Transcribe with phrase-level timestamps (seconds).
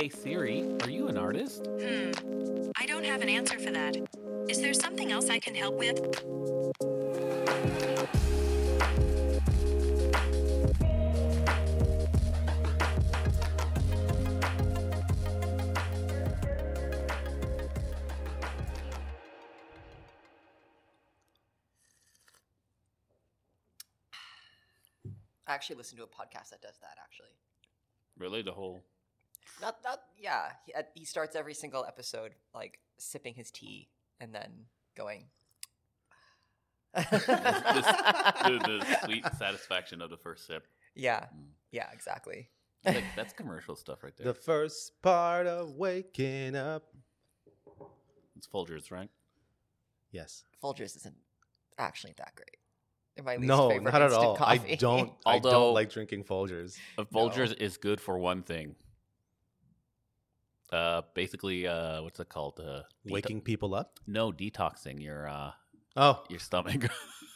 [0.00, 1.66] Hey Siri, are you an artist?
[1.66, 2.12] Hmm.
[2.78, 3.98] I don't have an answer for that.
[4.48, 5.98] Is there something else I can help with?
[25.46, 26.96] I actually listen to a podcast that does that.
[27.04, 27.34] Actually,
[28.16, 28.82] Really, the whole.
[29.60, 30.52] Not not yeah.
[30.66, 33.88] He, uh, he starts every single episode like sipping his tea
[34.20, 35.26] and then going.
[36.94, 40.66] the, the sweet satisfaction of the first sip.
[40.94, 41.50] yeah, Mm.
[41.70, 42.48] yeah, exactly.
[42.84, 44.26] Like, that's commercial stuff right there.
[44.26, 46.84] The first part of waking up.
[48.36, 49.08] it's Folgers, right?
[50.10, 50.44] Yes.
[50.62, 51.14] Folgers isn't
[51.78, 52.56] actually that great.
[53.14, 54.36] They're my least No, favorite not at instant all.
[54.40, 55.12] I don't.
[55.26, 56.76] I don't like drinking Folgers.
[56.98, 58.74] Folgers is good for one thing.
[60.72, 62.60] Uh, basically, uh, what's it called?
[62.60, 63.98] Uh, deto- Waking people up.
[64.06, 65.50] No, detoxing your uh
[65.96, 66.84] Oh, your stomach.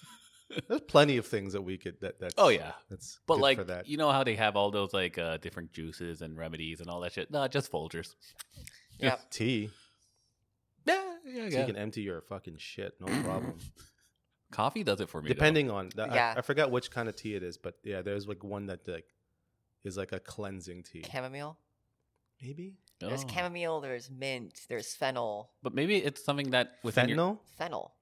[0.69, 2.01] there's plenty of things that we could.
[2.01, 2.35] That that's.
[2.39, 3.19] oh yeah, That's.
[3.27, 3.89] but good like for that.
[3.89, 7.01] you know how they have all those like uh different juices and remedies and all
[7.01, 7.31] that shit.
[7.31, 8.15] No, just Folgers.
[8.99, 9.17] Yeah.
[9.31, 9.71] tea.
[10.87, 12.95] Yeah, yeah, So you can empty your fucking shit.
[13.01, 13.55] No problem.
[14.53, 15.29] Coffee does it for me.
[15.29, 15.35] though.
[15.35, 15.91] Depending on.
[15.97, 16.35] The, Yeah.
[16.37, 18.87] I, I forgot which kind of tea it is, but yeah, there's like one that
[18.87, 19.07] like
[19.83, 21.05] is like a cleansing tea.
[21.11, 21.59] Chamomile.
[22.41, 22.75] Maybe
[23.09, 23.29] There's Oh.
[23.29, 23.81] chamomile.
[23.81, 24.61] There's mint.
[24.69, 25.51] There's fennel.
[25.63, 27.39] but maybe it's something that within your fentanyl.
[27.59, 27.95] Fennel.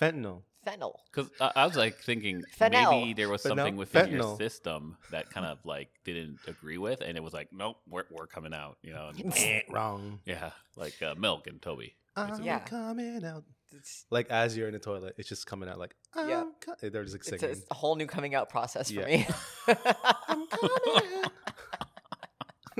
[0.00, 0.42] Fentanyl.
[0.64, 1.00] Fennel.
[1.12, 2.90] Because I, I was like thinking Fennel.
[2.92, 3.56] maybe there was Fennel?
[3.58, 7.48] something within your system that kind of like didn't agree with, and it was like,
[7.52, 9.08] nope, we're, we're coming out, you know?
[9.08, 10.20] And, Eh, Wrong.
[10.24, 11.96] yeah, like uh, milk and Toby.
[12.14, 12.60] I'm Yeah.
[12.60, 13.44] coming out.
[13.74, 15.94] It's, Like as you're in the toilet, it's just coming out like.
[16.14, 16.44] I'm Yeah.
[16.60, 17.56] co-" They're just like it's, a, singing.
[17.56, 19.06] it's a whole new coming out process for Yeah.
[19.06, 19.26] me.
[19.66, 21.04] I'm coming out.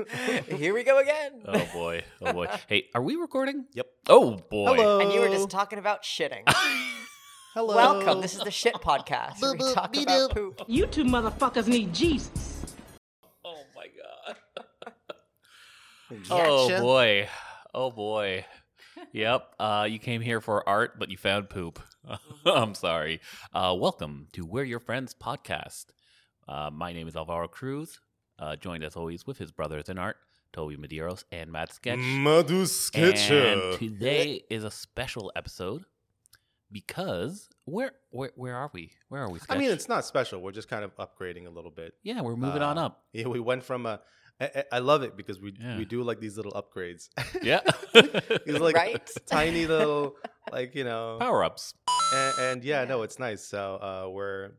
[0.47, 1.43] Here we go again.
[1.47, 2.47] Oh boy, oh boy.
[2.67, 3.65] Hey, are we recording?
[3.73, 3.87] Yep.
[4.09, 4.75] Oh boy.
[4.75, 4.99] Hello.
[4.99, 6.43] And you were just talking about shitting.
[7.53, 7.75] Hello.
[7.75, 8.21] Welcome.
[8.21, 9.41] This is the shit podcast.
[9.41, 10.61] where we Boop, boop, talk about poop.
[10.67, 12.65] You two motherfuckers need Jesus.
[13.45, 13.85] Oh my
[14.25, 14.93] god.
[16.27, 16.45] Gotcha.
[16.47, 17.29] Oh boy.
[17.73, 18.45] Oh boy.
[19.11, 19.55] Yep.
[19.59, 21.79] Uh, you came here for art, but you found poop.
[22.45, 23.21] I'm sorry.
[23.53, 25.85] Uh, welcome to We're Your Friends podcast.
[26.47, 27.99] Uh, my name is Alvaro Cruz,
[28.39, 30.17] uh, joined as always with his brothers in art,
[30.51, 31.99] Toby Medeiros and Matt Sketch.
[31.99, 35.85] Madu And today is a special episode
[36.71, 38.91] because where where where are we?
[39.09, 39.39] Where are we?
[39.49, 40.41] I mean, it's not special.
[40.41, 41.93] We're just kind of upgrading a little bit.
[42.03, 43.03] yeah, we're moving on Uh, up.
[43.13, 44.01] Yeah, we went from a.
[44.41, 45.77] I, I- I love it because we Yeah.
[45.77, 47.09] we do like these little upgrades.
[47.43, 47.61] Yeah,
[48.45, 49.09] These like Right?
[49.27, 50.15] tiny little
[50.51, 51.75] like you know power ups.
[52.13, 53.45] and, and yeah, no, it's nice.
[53.45, 54.51] So uh, we're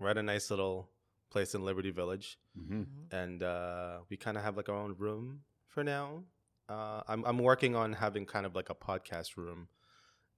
[0.00, 0.88] we're at a nice little
[1.30, 5.40] place in Liberty Village, hmm and uh, we kind of have like our own room
[5.66, 6.24] for now.
[6.68, 9.68] Uh, I'm I'm working on having kind of like a podcast room,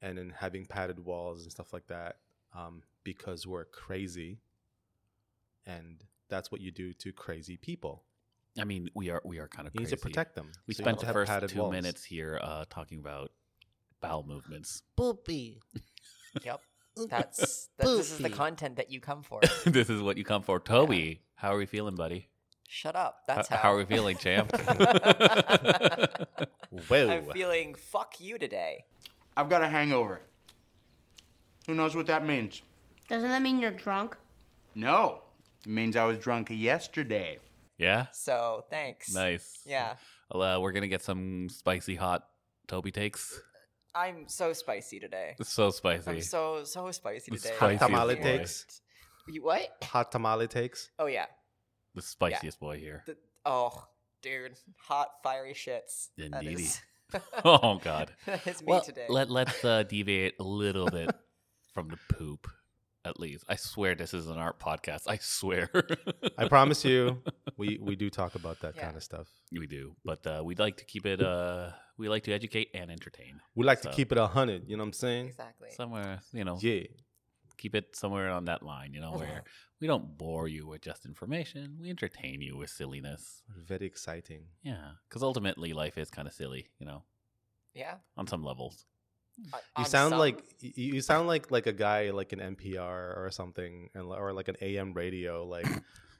[0.00, 2.18] and then having padded walls and stuff like that,
[2.54, 4.38] um, because we're crazy,
[5.66, 8.04] and that's what you do to crazy people.
[8.60, 9.94] I mean, we are we are kind of You crazy.
[9.94, 10.50] need to protect them.
[10.66, 11.72] We So spent the first two walls.
[11.72, 13.32] minutes here uh, talking about
[14.00, 14.82] bowel movements.
[14.98, 15.58] Boopy.
[16.44, 16.60] Yep.
[17.08, 19.40] That's, that, this is the content that you come for.
[19.66, 21.22] this is what you come for, Toby.
[21.34, 22.28] How are we feeling, buddy?
[22.68, 23.22] Shut up.
[23.26, 23.56] That's how.
[23.56, 23.72] how.
[23.72, 24.52] are we feeling, champ?
[26.88, 27.08] Whoa.
[27.10, 28.84] I'm feeling fuck you today.
[29.36, 30.20] I've got a hangover.
[31.66, 32.62] Who knows what that means?
[33.08, 34.16] Doesn't that mean you're drunk?
[34.74, 35.22] No.
[35.66, 37.38] It means I was drunk yesterday.
[37.76, 39.12] yeah, So thanks.
[39.14, 39.60] nice.
[39.66, 39.94] Yeah.
[40.30, 42.26] Well, uh, we're gonna get some spicy hot
[42.68, 43.40] Toby takes.
[43.94, 45.34] I'm so spicy today.
[45.42, 46.10] So spicy.
[46.10, 47.54] I'm so so spicy The today.
[47.56, 48.22] spicy tamale boy.
[48.22, 48.80] takes.
[49.28, 49.68] You what?
[49.84, 50.90] Hot tamale takes.
[50.98, 51.26] Oh yeah.
[51.94, 53.02] The spiciest boy here.
[53.06, 53.86] The, oh,
[54.22, 56.08] dude, hot fiery shits.
[56.16, 56.68] That Indeedy.
[57.44, 58.12] Oh God.
[58.26, 59.06] that is me well, today.
[59.08, 61.10] let let's uh, deviate a little bit
[61.74, 62.46] from the poop.
[63.04, 65.04] At least, I swear this is an art podcast.
[65.08, 65.70] I swear.
[66.38, 67.22] I promise you,
[67.56, 68.84] we we do talk about that Yeah.
[68.84, 69.26] kind of stuff.
[69.50, 71.20] we do, but uh, we'd like to keep it.
[71.22, 73.40] Uh, we like to educate and entertain.
[73.54, 74.60] We like So- to keep it a hundred.
[74.68, 75.26] You know what I'm saying?
[75.26, 75.70] exactly.
[75.80, 76.84] Somewhere, you know, Yeah.
[77.58, 78.94] keep it somewhere on that line.
[78.94, 79.40] You know, where uh-huh.
[79.80, 81.76] we don't bore you with just information.
[81.80, 83.42] We entertain you with silliness.
[83.72, 84.42] Very exciting.
[84.62, 86.68] Yeah, because ultimately, life is kind of silly.
[86.80, 87.02] You know,
[87.74, 87.96] yeah.
[88.16, 88.86] on some levels.
[89.52, 93.16] On- You sound some- like you, you sound like like a guy like an NPR
[93.22, 95.66] or something, and or like an AM radio, like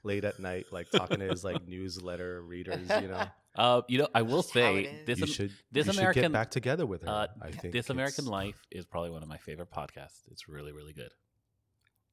[0.03, 2.87] late at night, like talking to his like newsletter readers.
[3.01, 3.25] You know,
[3.55, 5.19] Uh, you know, I will Just how it say this.
[5.19, 7.09] you should this you should American- get back together with her.
[7.09, 10.21] uh, I think this American Life is probably one of my favorite podcasts.
[10.31, 11.11] It's really, really good.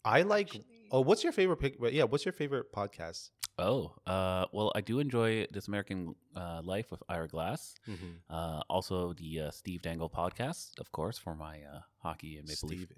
[0.05, 0.49] I like.
[0.49, 1.77] Actually- Oh, what's your favorite pick?
[1.93, 3.29] Yeah, what's your favorite podcast?
[3.59, 7.75] Oh, uh, well, I do enjoy This American uh, Life with Ira Glass.
[7.87, 8.15] Mhm.
[8.31, 12.69] Uh, also, the uh, Steve Dangle podcast, of course, for my uh, hockey and Maple
[12.71, 12.79] Leaf.
[12.87, 12.93] Steve.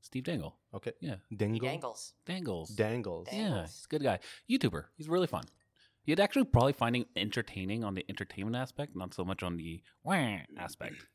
[0.00, 0.56] Steve Dangle.
[0.72, 0.92] Okay.
[1.00, 1.16] Yeah.
[1.36, 1.68] Dingle.
[1.68, 2.14] Dangles.
[2.24, 2.70] Dangles.
[2.70, 3.28] Dangles.
[3.28, 3.40] Dang.
[3.40, 4.20] Yeah, he's a good guy.
[4.48, 4.84] YouTuber.
[4.96, 5.44] He's really fun.
[6.06, 10.38] You'd actually probably finding entertaining on the entertainment aspect, not so much on the wah
[10.58, 11.06] aspect.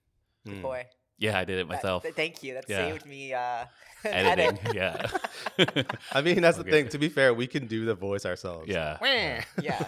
[0.47, 0.61] Mm.
[0.61, 0.85] Boy.
[1.17, 2.03] Yeah, I did it myself.
[2.03, 2.53] th- thank you.
[2.53, 2.77] That Yeah.
[2.91, 3.65] saved me uh,
[4.05, 4.57] Editing.
[4.65, 4.73] edit.
[4.73, 5.83] Yeah.
[6.13, 6.87] I mean, that's the thing.
[6.89, 8.69] To be fair, we can do the voice ourselves.
[8.69, 8.97] Yeah.
[9.61, 9.85] Yeah.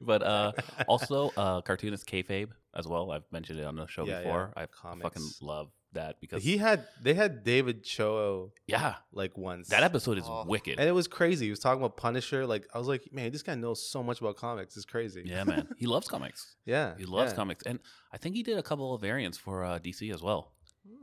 [0.00, 0.52] but uh,
[0.86, 3.10] also uh, cartoonist kayfabe as well.
[3.10, 4.22] I've mentioned it on the show Yeah, yeah.
[4.22, 4.52] before.
[4.56, 4.66] I
[5.02, 9.68] fucking love that because He had they had David Choe yeah, like once.
[9.68, 10.44] that episode is Oh.
[10.46, 10.78] wicked.
[10.78, 11.46] and it was crazy.
[11.46, 12.46] He was talking about Punisher.
[12.46, 14.76] Like I was like, man, this guy knows so much about comics.
[14.76, 15.22] It's crazy.
[15.26, 16.56] yeah, man, he loves comics.
[16.64, 16.94] yeah.
[16.96, 17.36] He loves yeah.
[17.36, 17.78] comics, and
[18.12, 20.52] I think he did a couple of variants for uh, DC as well.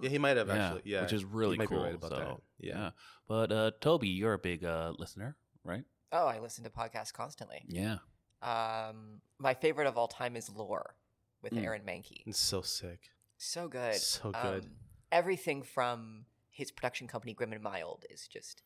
[0.01, 0.81] Yeah, he might have Yeah, actually.
[0.91, 1.77] Yeah, which is really he might cool.
[1.79, 2.37] Be right about so, that.
[2.59, 2.89] Yeah.
[3.27, 5.83] But uh, Toby, you're a big uh, listener, right?
[6.11, 7.61] Oh, I listen to podcasts constantly.
[7.67, 7.97] Yeah.
[8.41, 10.95] Um, my favorite of all time is Lore
[11.41, 11.63] with Mm.
[11.63, 12.23] Aaron Mahnke.
[12.25, 12.99] It's so sick.
[13.41, 13.95] So good.
[13.95, 14.63] So good.
[14.65, 14.71] Um,
[15.11, 18.61] everything from his production company Grim and Mild is just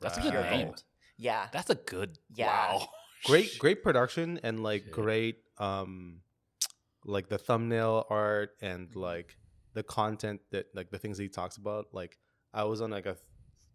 [0.00, 0.66] That's a good name.
[0.68, 0.84] gold.
[1.16, 1.48] Yeah.
[1.52, 2.18] That's a good.
[2.34, 2.46] Yeah.
[2.76, 2.88] Wow.
[3.24, 4.92] Great, great production and like Shit.
[4.92, 6.22] great, um,
[7.04, 8.98] like the thumbnail art and Mm-hmm.
[9.00, 9.36] like
[9.74, 11.86] the content that like the things that he talks about.
[11.92, 12.18] Like
[12.54, 13.16] I was on like a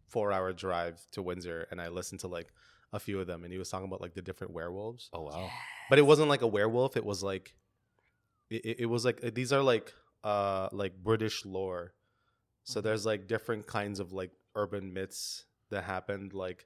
[0.10, 2.48] four-hour drive to Windsor and I listened to like
[2.94, 5.10] a few of them and he was talking about like the different werewolves.
[5.14, 5.50] Oh wow.
[5.90, 7.54] but it wasn't like a werewolf it was like
[8.50, 9.94] it, it- it was like these are like
[10.24, 11.94] uh like british lore
[12.64, 12.84] so Mhm.
[12.84, 16.66] there's like different kinds of like urban myths that happened like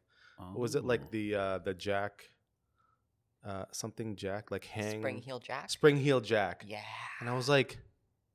[0.56, 0.88] was it Oh.
[0.88, 2.30] like the uh the jack
[3.46, 5.70] uh something jack like hang Spring Heel Jack.
[5.70, 6.82] spring heel jack Yeah.
[7.20, 7.78] and i was like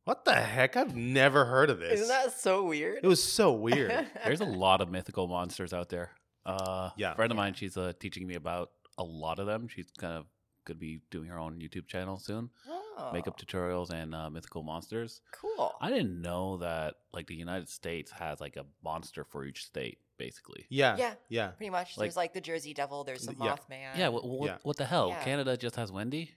[0.05, 3.01] what the heck i've never heard of this Isn't that so weird?
[3.03, 3.91] it was so weird
[4.25, 6.11] There's a lot of mythical monsters out there.
[6.45, 7.13] Uh, Yeah.
[7.13, 9.67] A friend of mine, she's uh, teaching me about a lot of them.
[9.67, 10.27] She's kind of
[10.65, 12.51] going to be doing her own YouTube channel soon.
[12.69, 12.83] oh,
[13.13, 15.21] Makeup tutorials and uh, mythical monsters.
[15.33, 15.73] Cool.
[15.81, 19.99] I didn't know that like the United States has like a monster for each state,
[20.19, 20.67] basically.
[20.71, 21.15] yeah Yeah.
[21.29, 21.97] yeah Pretty much.
[21.97, 23.05] Like- there's like the Jersey Devil.
[23.05, 23.47] There's the Yeah.
[23.57, 23.97] Mothman.
[23.99, 24.09] Yeah.
[24.09, 24.57] What, what, Yeah.
[24.63, 25.09] what the hell?
[25.09, 25.23] Yeah.
[25.23, 26.33] Canada just has Wendy.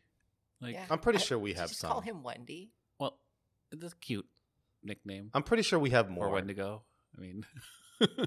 [0.62, 0.86] Like, Yeah.
[0.90, 1.92] i'm pretty I- sure we just some.
[1.92, 2.72] Call him Wendy.
[3.00, 3.18] well,
[3.72, 4.26] it's a cute
[4.84, 6.84] nickname i'm pretty sure we have or more Wendigo.
[7.18, 7.46] I mean,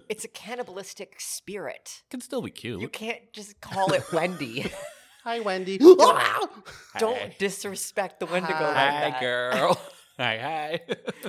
[0.08, 2.02] It's a cannibalistic spirit.
[2.11, 2.81] can still be cute.
[2.82, 4.70] You can't just call it Wendy.
[5.24, 5.78] hi wendy
[6.98, 7.34] Don't Hi.
[7.38, 9.20] disrespect the Wendigo like Hi, that.
[9.20, 9.80] girl.
[10.19, 10.80] hi, hi.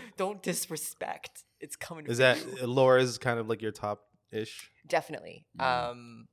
[0.18, 1.44] Don't disrespect.
[1.62, 2.06] It's coming.
[2.08, 2.68] is for that you.
[2.68, 4.02] Lore's kind of like your top
[4.32, 5.46] ish definitely?
[5.58, 5.64] Mm.
[5.92, 6.28] Um,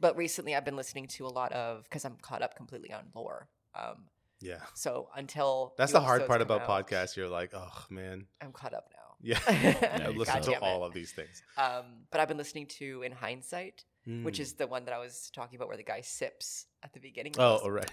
[0.00, 3.04] but recently I've been listening to a lot of because I'm caught up completely on
[3.14, 3.48] lore.
[3.74, 4.06] Um,
[4.40, 7.16] yeah so until That's the hard part about out, podcasts.
[7.16, 9.14] You're like, oh man, I'm caught up now.
[9.22, 9.38] yeah.
[9.46, 13.12] I you listen to all of these things, Um, but I've been listening to In
[13.12, 14.40] Hindsight, which Mm.
[14.40, 17.32] is the one that I was talking about where the guy sips at the beginning.
[17.36, 17.90] and oh, goes, all right.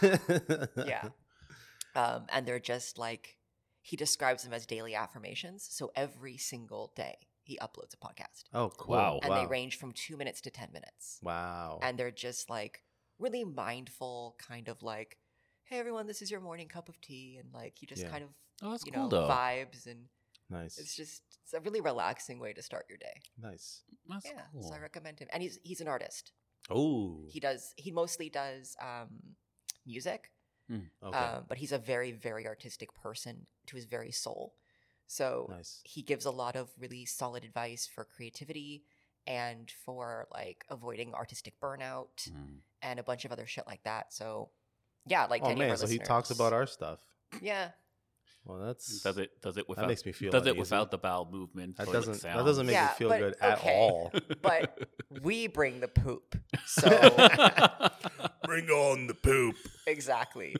[0.86, 1.08] yeah.
[1.94, 3.36] Um, and they're just like
[3.82, 5.66] he describes them as daily affirmations.
[5.70, 8.94] So every single day he uploads a podcast, Oh, cool.
[8.96, 9.18] Wow.
[9.22, 9.40] and wow.
[9.40, 11.18] they range from two minutes to ten minutes.
[11.22, 11.78] Wow.
[11.82, 12.82] and they're just like
[13.18, 15.16] really mindful, kind of like,
[15.64, 18.10] "Hey everyone, this is your morning cup of tea," and like you just Yeah.
[18.10, 18.30] kind of
[18.62, 19.28] Oh, that's you cool know though.
[19.28, 20.08] vibes, and
[20.50, 20.78] nice.
[20.78, 23.20] it's just it's a really relaxing way to start your day.
[23.40, 23.82] nice.
[24.08, 24.62] That's yeah, cool.
[24.64, 26.32] so I recommend him, and he's he's an artist.
[26.70, 27.22] Oh.
[27.28, 29.08] He does he mostly does um,
[29.86, 30.30] music,
[30.70, 31.16] Okay.
[31.16, 34.54] um, but he's a very very artistic person to his very soul.
[35.06, 35.80] So nice.
[35.84, 38.84] he gives a lot of really solid advice for creativity
[39.26, 42.58] and for like avoiding artistic burnout Mm.
[42.82, 44.12] and a bunch of other shit like that.
[44.12, 44.50] So
[45.06, 47.00] yeah, like oh any of man, our so he talks about our stuff.
[47.40, 47.70] yeah.
[48.44, 49.30] Well, that's Does it?
[49.42, 49.82] Does it without?
[49.82, 50.60] that makes me feel Does it uneasy.
[50.60, 51.76] without the bowel movement?
[51.76, 52.38] That doesn't sound.
[52.40, 53.46] that doesn't make Yeah, me feel but- good okay.
[53.46, 54.12] at all.
[54.42, 54.88] But
[55.22, 56.36] we bring the poop.
[56.66, 56.88] So
[58.44, 59.56] Bring on the poop.
[59.86, 60.56] exactly.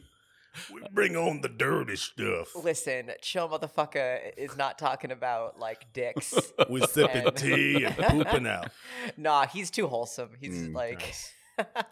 [0.72, 2.54] We bring on the dirty stuff.
[2.56, 6.34] Listen, chill motherfucker is not talking about like dicks.
[6.68, 8.70] We sipping And- tea and pooping out.
[9.16, 10.30] nah, he's too wholesome.
[10.40, 11.32] He's Mm, like nice.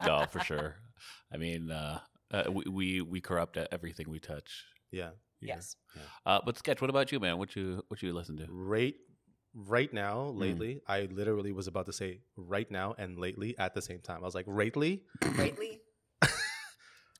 [0.04, 0.75] no, for sure.
[1.33, 4.64] I mean, uh, uh, we, we we corrupt everything we touch.
[4.90, 5.11] Yeah.
[5.40, 5.54] Yeah.
[5.57, 5.76] yes.
[6.26, 6.80] Uh, but sketch.
[6.80, 7.38] What about you, man?
[7.38, 8.47] What you what you listen to?
[8.50, 8.95] Right
[9.54, 10.38] right now, Hmm.
[10.38, 14.18] lately, I literally was about to say right now and lately at the same time.
[14.23, 15.04] I was like, lately?
[15.21, 15.80] Greatly.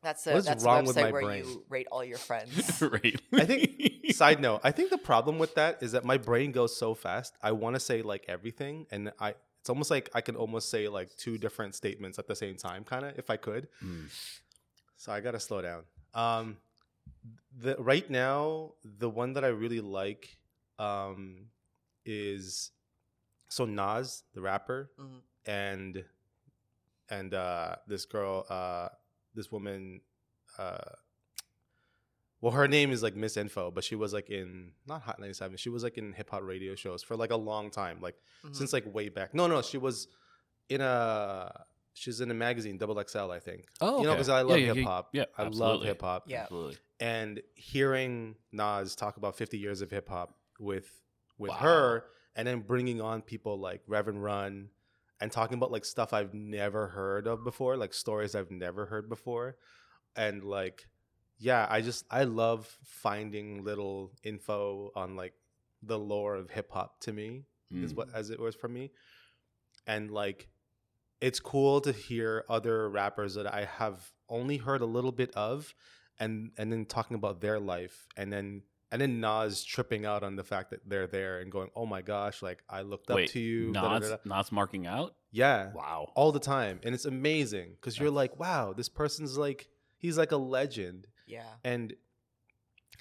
[0.03, 1.45] That's a What is that's wrong a with website my where brain?
[1.45, 2.81] you rate all your friends.
[2.83, 3.21] right.
[3.35, 6.77] I think side note, I think the problem with that is that my brain goes
[6.77, 7.35] so fast.
[7.43, 10.87] I want to say like everything and I it's almost like I can almost say
[10.87, 13.67] like two different statements at the same time kind of if I could.
[13.85, 14.07] Mm.
[14.97, 15.83] So I got to slow down.
[16.15, 16.59] Um
[17.57, 20.39] the right now the one that I really like
[20.79, 21.47] um
[22.05, 22.71] is
[23.49, 25.21] so Nas, the rapper Mhm.
[25.47, 26.05] and
[27.11, 28.89] and uh, this girl, uh,
[29.35, 30.03] this woman,
[30.59, 30.93] uh,
[32.41, 35.57] well, her name is like Miss Info, but she was like in not Hot 97.
[35.57, 38.55] She was like in hip hop radio shows for like a long time, like Mhm.
[38.55, 39.35] since like way back.
[39.35, 40.07] No, no, she was
[40.69, 41.65] in a
[41.99, 43.67] she's in a magazine, Double XL, I think.
[43.81, 44.01] Oh, okay.
[44.03, 45.09] you know, because I love yeah, yeah, hip hop.
[45.13, 45.87] yeah, I love absolutely.
[45.89, 46.25] hip hop.
[46.27, 46.43] Yeah.
[46.43, 46.77] Absolutely.
[47.01, 50.89] And hearing Nas talk about 50 years of hip hop with
[51.39, 51.57] with Wow.
[51.59, 54.71] her, and then bringing on people like Reverend Run,
[55.21, 59.09] and talking about like stuff I've never heard of before, like stories I've never heard
[59.09, 59.57] before,
[60.17, 60.89] and like,
[61.39, 65.35] yeah, I just I love finding little info on like
[65.83, 67.97] the lore of hip hop to me is Mm.
[67.97, 68.91] what as it was for me,
[69.87, 70.49] and like,
[71.21, 75.75] it's cool to hear other rappers that I have only heard a little bit of,
[76.21, 80.37] and and then talking about their life, and then and then Nas tripping out on
[80.37, 83.39] the fact that they're there and going, oh my gosh, like I looked up to
[83.41, 85.15] you, da, da, Nas, da, da." Nas marking out?
[85.31, 86.11] yeah, Wow.
[86.15, 90.33] all the time, and it's amazing because you're like, wow, this person's like he's like
[90.33, 91.43] a legend, Yeah.
[91.65, 91.95] and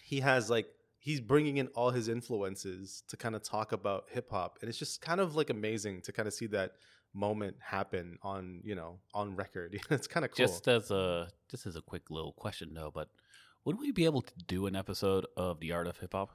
[0.01, 0.67] he has like
[0.99, 4.77] he's bringing in all his influences to kind of talk about hip hop, and it's
[4.79, 6.71] just kind of like amazing to kind of see that
[7.17, 9.79] moment happen on you know on record.
[9.89, 10.45] it's kind of cool.
[10.45, 13.09] Just as a just as a quick little question though, but
[13.65, 16.29] would we be able to do an episode of the art of hip hop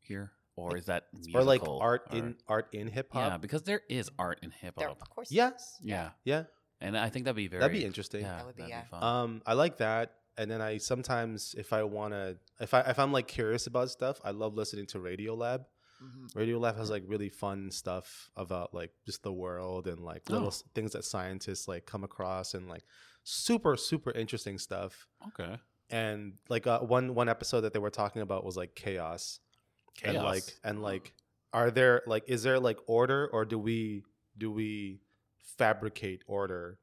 [0.00, 3.30] here, or is that or like art or- in art in hip hop?
[3.30, 5.00] Yeah, because there is art in hip There, hop.
[5.00, 5.30] of course.
[5.30, 5.78] Yes.
[5.82, 6.44] Yeah, Yeah.
[6.80, 8.22] and I think that'd be very That'd be interesting.
[8.22, 8.84] Yeah, That would be, that'd yeah.
[8.90, 9.02] fun.
[9.02, 13.12] Um, I like that, and then I sometimes, if I wanna, if I if I'm
[13.12, 15.64] like curious about stuff, I love listening to Radio Lab.
[16.02, 16.34] Mhm.
[16.34, 20.48] Radio Lab has like really fun stuff about like just the world and like little
[20.48, 20.68] Oh.
[20.74, 22.84] things that scientists like come across and like
[23.22, 25.06] super super interesting stuff.
[25.28, 25.58] okay,
[25.90, 29.40] And like uh, one one episode that they were talking about was like chaos,
[29.94, 30.14] chaos.
[30.14, 31.14] and like and like
[31.52, 34.02] are there like is there like order or do we
[34.36, 35.00] do we
[35.56, 36.78] fabricate order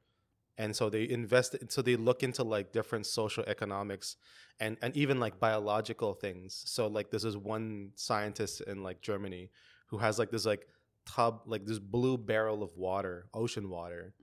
[0.58, 4.16] and so they invest so they look into like different social economics
[4.60, 9.50] and and even like biological things so like this is one scientist in like germany
[9.86, 10.66] who has like this like
[11.06, 14.14] tub like this blue barrel of water ocean water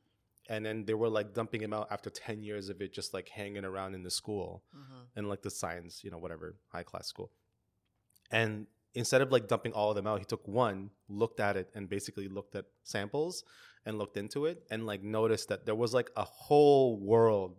[0.50, 3.30] and then they were like dumping him out after 10 years of it just like
[3.30, 5.06] hanging around in the school Mhm.
[5.18, 7.30] in like the science, you know, whatever, high class school.
[8.32, 11.70] And instead of like dumping all of them out, he took one, looked at it,
[11.76, 13.44] and basically looked at samples
[13.86, 17.58] and looked into it and like noticed that there was like a whole world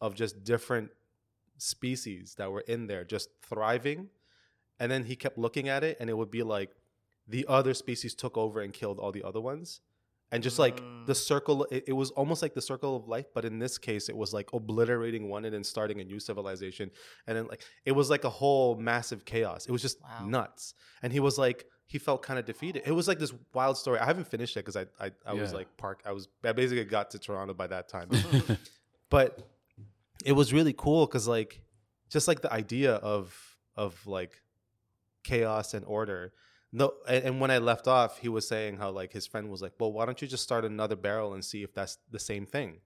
[0.00, 0.90] of just different
[1.58, 4.08] species that were in there just thriving.
[4.78, 6.70] And then he kept looking at it, and it would be like
[7.28, 9.80] the other species took over and killed all the other ones.
[10.32, 11.16] And just like the Mm.
[11.16, 14.16] circle, it, it was almost like the circle of life, but in this case, it
[14.16, 16.90] was like obliterating one and then starting a new civilization.
[17.26, 19.66] And then like it was like a whole massive chaos.
[19.66, 20.26] It was just Wow.
[20.26, 20.74] nuts.
[21.02, 22.82] And he was like, he felt kind of defeated.
[22.86, 23.98] It was like this wild story.
[23.98, 25.98] I haven't finished it because I, I, I was like park.
[26.06, 28.08] I was I basically got to Toronto by that time,
[29.10, 29.28] but
[30.24, 31.60] it was really cool because like
[32.08, 33.34] just like the idea of
[33.76, 34.40] of like
[35.24, 36.32] chaos and order
[36.72, 39.60] no and, and when i left off he was saying how like his friend was
[39.60, 42.46] like well why don't you just start another barrel and see if that's the same
[42.46, 42.78] thing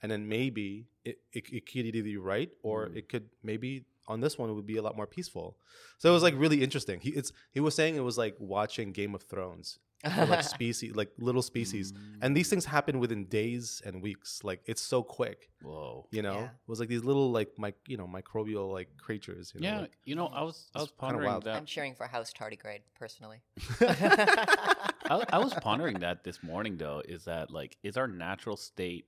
[0.00, 2.96] and then maybe it, it, it could either be right or Mm.
[2.96, 5.56] it could maybe on this one it would be a lot more peaceful
[5.98, 8.92] so it was like really interesting he it's he was saying it was like watching
[8.92, 14.02] game of thrones like species like little species and these things happen within days and
[14.02, 16.08] weeks like it's so quick Whoa.
[16.10, 16.44] you know Yeah.
[16.46, 19.80] it was like these little like my you know microbial like creatures you know yeah,
[19.82, 21.44] like- you know, I was I It's was kinda pondering wild.
[21.44, 21.54] that.
[21.56, 23.42] I'm cheering for House Tardigrade personally.
[23.80, 29.06] I, I was pondering that this morning though is that like is our natural state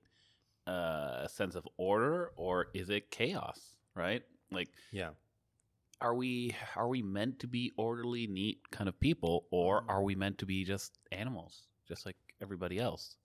[0.67, 3.59] uh, a sense of order or is it chaos
[3.95, 4.23] right
[4.55, 5.09] like yeah
[6.01, 10.15] are we are we meant to be orderly neat kind of people or are we
[10.15, 13.15] meant to be just animals just like everybody else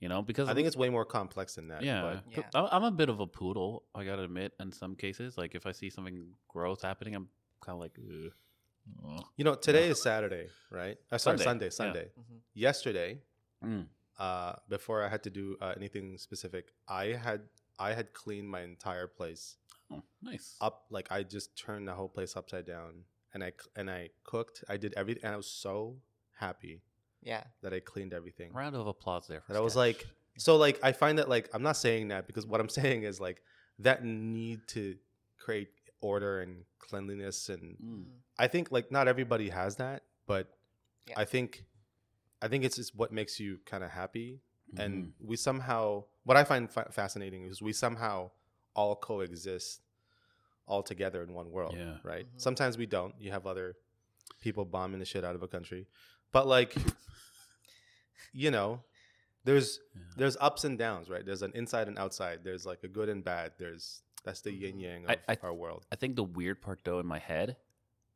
[0.00, 2.60] you know because i think it's way more complex than that yeah, but 'cause Yeah.
[2.60, 3.84] I'm- I'm a bit of a poodle.
[3.94, 4.54] I gotta admit.
[4.60, 7.28] In some cases, like if I see something gross happening, I'm
[7.60, 8.32] kind of like, Ugh.
[9.06, 9.24] Ugh.
[9.36, 11.70] you know today is saturday right uh, sorry Sunday, sunday yeah.
[11.80, 12.38] sunday Mhm.
[12.54, 13.20] yesterday
[13.62, 13.86] Mm.
[14.18, 17.40] uh before i had to do uh, anything specific i had
[17.78, 19.56] i had cleaned my entire place
[19.90, 20.56] Oh, nice.
[20.60, 24.62] up like i just turned the whole place upside down and I and i cooked
[24.68, 25.96] i did everything and i was so
[26.36, 26.82] happy
[27.22, 27.44] Yeah.
[27.62, 29.40] that i cleaned everything Round of applause there.
[29.40, 32.26] For And I was like, so like I find that like I'm not saying that
[32.26, 33.42] because what I'm saying is like
[33.78, 34.96] that need to
[35.38, 35.68] create
[36.00, 38.04] order and cleanliness and Mm.
[38.38, 40.46] I think like not everybody has that, but
[41.08, 41.14] Yeah.
[41.22, 41.64] I think
[42.42, 44.40] I think it's just what makes you kind of happy
[44.74, 44.84] Mhm.
[44.84, 48.30] and we somehow what I find fa- fascinating is we somehow
[48.78, 49.80] all coexist
[50.66, 51.96] all together in one world, Yeah.
[52.12, 52.26] right?
[52.26, 52.40] Mhm.
[52.40, 53.14] Sometimes we don't.
[53.24, 53.68] You have other
[54.40, 55.86] people bombing the shit out of a country.
[56.30, 56.74] But like
[58.32, 58.82] you know,
[59.44, 60.02] there's Yeah.
[60.16, 61.24] there's ups and downs, right?
[61.24, 62.44] There's an inside and outside.
[62.44, 63.52] There's like a good and bad.
[63.58, 65.86] There's that's the yin yang of I- I- our world.
[65.90, 67.56] I think the weird part though in my head,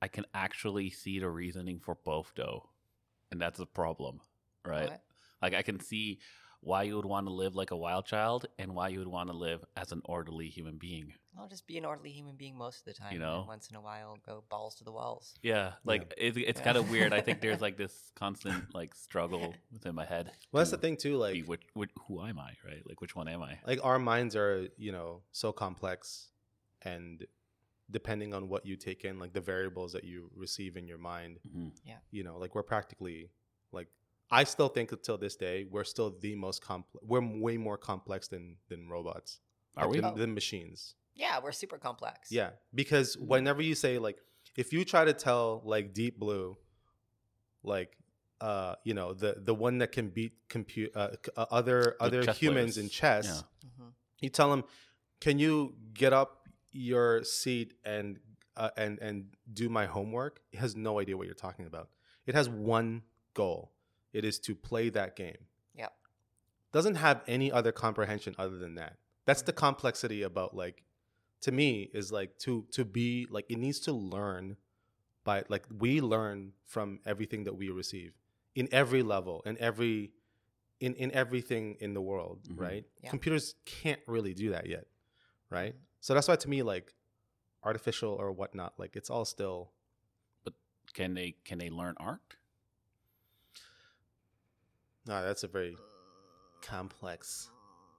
[0.00, 2.68] I can actually see the reasoning for both though,
[3.30, 4.20] and that's a problem,
[4.64, 4.90] right?
[4.90, 5.02] What?
[5.40, 6.20] Like I can see
[6.64, 9.28] why you would want to live like a wild child and why you would want
[9.28, 11.12] to live as an orderly human being.
[11.36, 13.12] I'll just be an orderly human being most of the time.
[13.12, 13.38] You know?
[13.40, 15.34] then once in a while, go balls to the walls.
[15.42, 16.64] Yeah, like It's, it's Yeah.
[16.64, 17.12] kind of weird.
[17.12, 20.30] I think there's like this constant like struggle within my head.
[20.52, 21.14] Well, that's the thing too.
[21.14, 22.82] be Like which, which, who am I, right?
[22.88, 23.58] Like which one am I?
[23.66, 26.28] like our minds are you know so complex,
[26.82, 27.26] and
[27.90, 31.40] depending on what you take in, like the variables that you receive in your mind,
[31.46, 31.72] Mhm.
[32.12, 33.30] you know, like we're practically
[33.72, 33.88] like
[34.32, 37.04] I still think until this day we're still the most complex.
[37.06, 39.40] We're way more complex than than robots.
[39.76, 40.00] Are like, we?
[40.00, 40.94] than, than machines?
[41.14, 42.32] Yeah, we're super complex.
[42.32, 44.18] Yeah, because whenever you say like,
[44.56, 46.56] if you try to tell like Deep Blue,
[47.62, 47.96] like,
[48.40, 52.32] uh, you know, the the one that can beat compute uh, uh, other The other
[52.32, 52.78] humans players.
[52.78, 53.68] in chess, Yeah.
[53.76, 53.88] hmm
[54.20, 54.62] you tell them,
[55.20, 58.18] can you get up your seat and
[58.56, 60.40] uh, and and do my homework?
[60.52, 61.90] It has no idea what you're talking about.
[62.26, 63.02] It has one
[63.34, 63.72] goal.
[64.12, 65.46] It is to play that game.
[65.74, 65.92] Yep.
[66.72, 68.96] Doesn't have any other comprehension other than that.
[69.24, 70.84] That's the complexity about like
[71.42, 74.56] to me is like to to be like it needs to learn
[75.24, 78.12] by like we learn from everything that we receive
[78.54, 80.12] in every level in every
[80.80, 82.58] in in everything in the world Mhm.
[82.60, 83.10] right Yeah.
[83.10, 84.86] computers can't really do that yet
[85.50, 86.94] right so that's why to me like
[87.62, 89.72] artificial or whatnot like it's all still
[90.44, 90.54] but
[90.92, 92.36] Can they can they learn art?
[95.06, 95.76] No that's a very
[96.62, 97.50] complex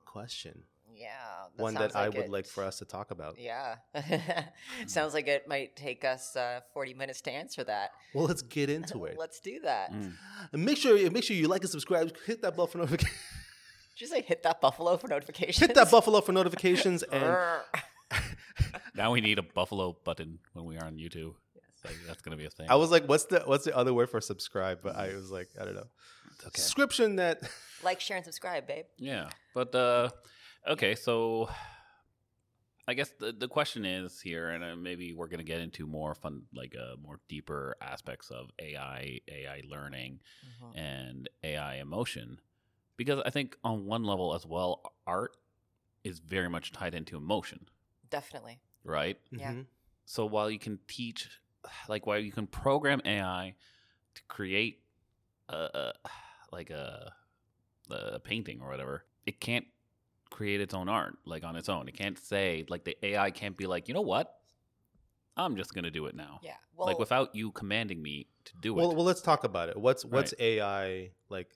[0.05, 0.63] question
[0.95, 1.10] Yeah.
[1.57, 3.75] one sounds that i like would it- like for us to talk about Yeah.
[4.88, 7.91] Sounds like it might take us uh, 40 minutes to answer that.
[8.13, 9.91] well let's get into it Let's do that.
[9.91, 10.13] Mm.
[10.53, 13.17] and make sure make sure you like and subscribe hit that bell for notifications
[13.95, 15.60] Did you say hit that buffalo for notifications?
[15.60, 17.36] hit that buffalo for notifications and
[18.95, 21.34] Now we need a buffalo button when we are on YouTube.
[21.84, 22.67] Like, that's gonna be a thing.
[22.69, 24.80] I was like, what's the what's the other word for subscribe?
[24.84, 25.88] But I was like, I don't know.
[26.36, 26.62] It's okay.
[26.62, 27.41] Subscription that
[27.84, 28.86] like, share, and subscribe, babe.
[28.98, 30.10] Yeah, but uh,
[30.67, 30.96] okay.
[30.96, 31.50] So
[32.88, 36.13] I guess the the question is here, and uh, maybe we're gonna get into more
[36.15, 40.19] fun, like uh, more deeper aspects of AI, AI learning,
[40.62, 40.78] Mhm.
[40.78, 42.41] and AI emotion,
[42.98, 45.38] because I think on one level as well, art
[46.04, 47.69] is very much tied into emotion,
[48.10, 48.60] Definitely.
[48.84, 49.17] right?
[49.32, 49.52] Yeah.
[49.54, 49.67] Mhm.
[50.06, 51.30] So while you can teach,
[51.88, 53.56] like while you can program AI
[54.15, 54.83] to create
[55.49, 55.93] a, a
[56.51, 57.12] like a,
[57.89, 59.65] a painting or whatever, it can't
[60.29, 61.88] create its own art like on its own.
[61.88, 64.34] It can't say like the AI can't be like, you know what,
[65.38, 66.39] I'm just gonna do it now.
[66.43, 66.53] Yeah.
[66.75, 68.95] Well, like without you commanding me to do Well, it.
[68.95, 69.77] well, let's talk about it.
[69.77, 71.49] What's what's AI like?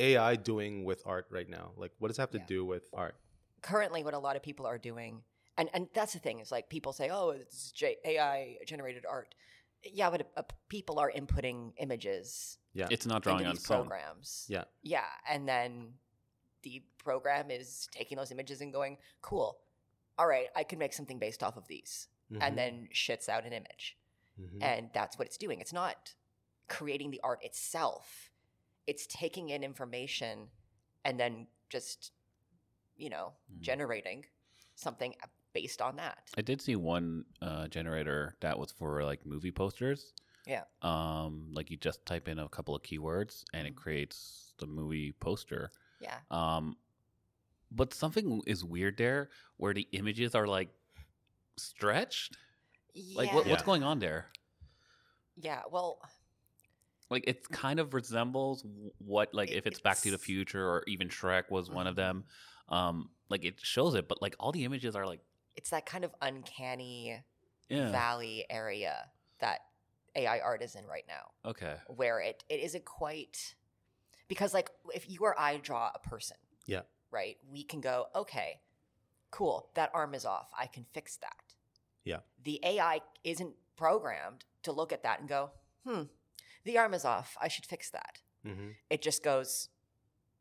[0.00, 1.70] AI doing with art right now?
[1.76, 2.44] Like, what does it have to Yeah.
[2.46, 3.16] do with art?
[3.62, 5.22] currently what a lot of people are doing
[5.56, 9.34] and and that's the thing is like people say oh it's J- ai generated art
[9.92, 13.80] yeah but uh, people are inputting images Yeah, it's not drawing on these its own.
[13.86, 14.46] programs.
[14.48, 15.94] Yeah, yeah and then
[16.62, 19.58] the program is taking those images and going cool.
[20.18, 22.08] All right i can make something based off of these.
[22.32, 23.98] Mhm, and then shits out an image.
[24.40, 24.62] Mhm.
[24.62, 25.60] and that's what it's doing.
[25.60, 26.14] It's not
[26.68, 28.32] creating the art itself.
[28.86, 30.48] It's taking in information
[31.04, 32.12] and then just
[32.96, 33.60] you know Mm.
[33.60, 34.26] generating
[34.74, 35.14] something
[35.54, 40.12] based on that I did see one uh, generator that was for like movie posters.
[40.46, 40.64] Yeah.
[40.82, 43.76] Um, like you just type in a couple of keywords and it Mhm.
[43.76, 45.70] creates the movie poster.
[46.00, 46.76] yeah Um,
[47.70, 50.68] but something is weird there where the images are like
[51.56, 52.36] stretched.
[52.94, 53.16] Yeah.
[53.16, 54.26] Like what, what's going on there?
[55.36, 55.98] yeah well
[57.10, 58.64] Like it kind of resembles
[58.98, 61.94] what like It- if it's Back to the Future or even Shrek was one of
[61.94, 62.02] Mhm.
[62.04, 62.24] them.
[62.68, 65.20] Um, like it shows it, but like all the images are like
[65.56, 67.22] it's that kind of uncanny
[67.68, 67.90] yeah.
[67.90, 69.08] valley area
[69.40, 69.60] that
[70.16, 71.74] ai art is in right now okay.
[71.88, 73.54] where it, it isn't quite
[74.28, 76.36] because like if you or i draw a person
[76.66, 76.82] Yeah.
[77.10, 78.60] right we can go okay
[79.30, 81.54] cool that arm is off i can fix that
[82.04, 82.18] Yeah.
[82.42, 85.50] the ai isn't programmed to look at that and go
[85.86, 86.02] hmm
[86.64, 88.74] the arm is off i should fix that Mhm.
[88.90, 89.68] it just goes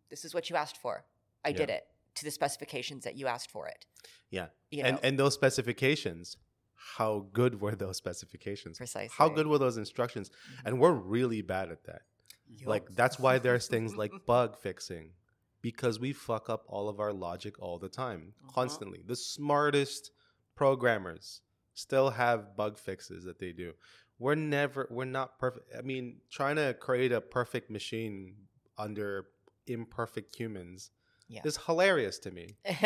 [0.10, 1.06] this is what you asked for
[1.43, 1.58] i Yeah.
[1.58, 3.86] did it to the specifications that you asked for it
[4.30, 4.47] Yeah.
[4.71, 6.38] you know and and those specifications,
[6.97, 8.78] how good were those specifications?
[8.78, 10.30] precisely How good were those instructions?
[10.65, 12.02] And we're really bad at that.
[12.65, 15.12] Like that's why there's things like bug fixing
[15.62, 18.52] because we fuck up all of our logic all the time, Uh-huh.
[18.54, 19.02] constantly.
[19.06, 20.12] The smartest
[20.56, 21.41] programmers
[21.73, 23.73] still have bug fixes that they do.
[24.19, 25.65] We're never we're not perfect.
[25.78, 28.36] I mean, trying to create a perfect machine
[28.78, 29.26] under
[29.67, 30.91] imperfect humans
[31.29, 31.41] Yeah.
[31.45, 32.57] is hilarious to me.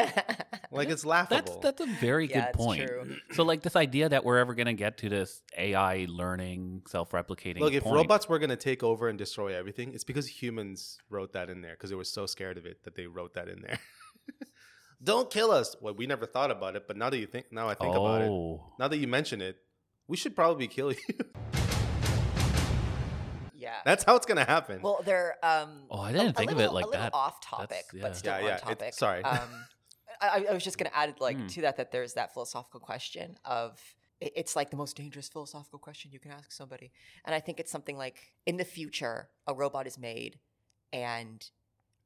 [0.70, 1.60] Like it's That's laughable.
[1.62, 2.86] that's a very Yeah, good point.
[2.88, 3.16] true.
[3.32, 7.60] So like this idea that we're ever gonna get to this AI learning, self-replicating.
[7.62, 10.98] Look, if point- robots were going to take over and destroy everything, it's because humans
[11.10, 13.48] wrote that in there because they were so scared of it that they wrote that
[13.48, 13.80] in there.
[15.04, 15.76] Don't kill us.
[15.82, 18.22] Well, we never thought about it, but now that you think, now I think about
[18.24, 18.30] it.
[18.30, 18.74] Oh.
[18.78, 19.56] Now that you mention it,
[20.08, 20.98] we should probably kill you.
[23.68, 23.76] Yeah.
[23.86, 24.82] That's how it's going to happen.
[24.82, 25.84] Well, they're um.
[25.92, 27.14] Oh, I didn't a think of little- it like a little that.
[27.14, 28.02] Off topic, yeah.
[28.04, 28.94] but still Yeah, on yeah, it- topic.
[28.94, 29.24] sorry.
[29.24, 29.50] Um,
[30.22, 31.48] I, I was just going to add like Hmm.
[31.48, 33.80] to that that there's that philosophical question of
[34.20, 36.92] it's like the most dangerous philosophical question you can ask somebody,
[37.26, 40.40] and I think it's something like in the future a robot is made,
[40.92, 41.48] and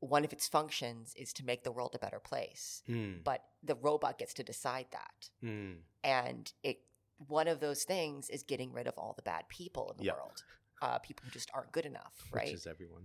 [0.01, 3.75] one of its functions is to make the world a better place, Hmm, but the
[3.75, 5.73] robot gets to decide that, hmm.
[6.03, 6.79] and it
[7.27, 10.13] one of those things is getting rid of all the bad people in the Yeah.
[10.15, 10.43] world,
[10.81, 12.45] uh, people who just aren't good enough, right?
[12.45, 13.03] Which is everyone.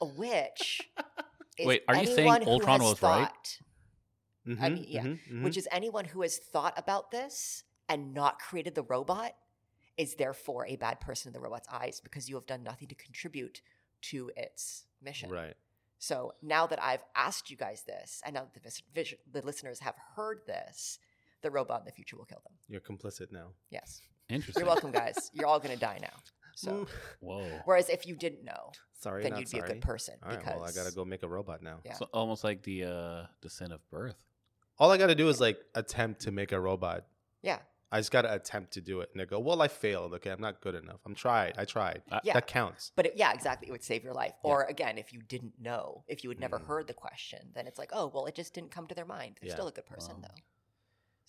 [0.00, 0.80] a witch.
[1.58, 3.26] is Wait, are you saying anyone Ultron has was right?
[3.28, 3.58] thought-
[4.60, 5.42] I mean, yeah, mhm, mhm.
[5.42, 9.32] Which is anyone who has thought about this and not created the robot
[9.98, 12.94] is therefore a bad person in the robot's eyes because you have done nothing to
[12.94, 13.60] contribute
[14.02, 15.28] to its mission.
[15.30, 15.54] right.
[15.98, 19.42] So now that I've asked you guys this, and now that the, vis- vis- the
[19.44, 21.00] listeners have heard this,
[21.42, 22.52] the robot in the future will kill them.
[22.68, 23.48] You're complicit now.
[23.70, 24.00] Yes.
[24.28, 24.60] Interesting.
[24.62, 25.30] You're welcome, guys.
[25.34, 26.14] You're all going to die now.
[26.58, 26.88] So, Mm,
[27.20, 27.60] Whoa.
[27.66, 30.56] whereas if you didn't know, sorry, then you'd be a good person All right, because
[30.60, 31.78] well, I gotta go make a robot now.
[31.84, 31.94] Yeah.
[31.94, 34.16] So almost like the uh the sin of birth.
[34.78, 37.04] All I gotta do is like attempt to make a robot.
[37.42, 37.60] Yeah.
[37.92, 40.12] I just gotta attempt to do it, and they go, "Well, I failed.
[40.14, 41.00] Okay, I'm not good enough.
[41.06, 41.54] I'm tried.
[41.56, 42.02] I tried.
[42.10, 42.34] Uh, Yeah.
[42.34, 43.68] That counts." But it, yeah, exactly.
[43.68, 44.34] It would save your life.
[44.44, 44.50] Yeah.
[44.50, 46.66] Or again, if you didn't know, if you had never Mhm.
[46.66, 49.38] heard the question, then it's like, oh, well, it just didn't come to their mind.
[49.40, 49.54] They're Yeah.
[49.54, 50.22] still a good person, Wow.
[50.28, 50.42] though.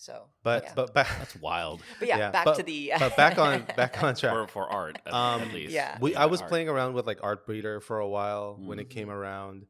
[0.02, 0.72] So, But yeah.
[0.76, 1.82] but back That's wild.
[2.00, 2.94] But yeah, yeah, back but- to the.
[2.98, 4.34] but back on back on track.
[4.34, 5.74] For for art, at, Um, at least.
[5.74, 5.98] yeah.
[6.00, 6.50] we I was art.
[6.50, 9.66] playing around with like Art Breeder for a while when it came around,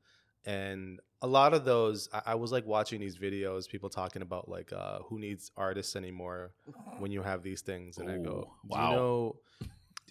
[0.45, 4.47] and a lot of those I, I was like watching these videos, people talking about
[4.47, 6.53] like uh, who needs artists anymore
[6.99, 8.89] when you have these things, and I go, Ooh, "Do wow.
[8.91, 9.35] you know?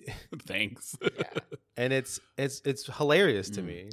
[0.46, 0.96] Thanks.
[1.00, 1.31] yeah.
[1.76, 3.66] And it's it's it's hilarious to Mm.
[3.66, 3.90] me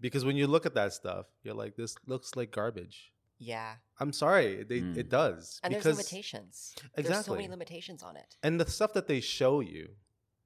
[0.00, 3.12] because when you look at that stuff, you're like, this looks like garbage.
[3.38, 3.74] Yeah.
[4.00, 4.96] I'm sorry, they, Mm.
[4.96, 6.74] it does And because there's limitations.
[6.76, 7.02] Exactly.
[7.04, 8.36] There's so many limitations on it.
[8.42, 9.88] and the stuff that they show you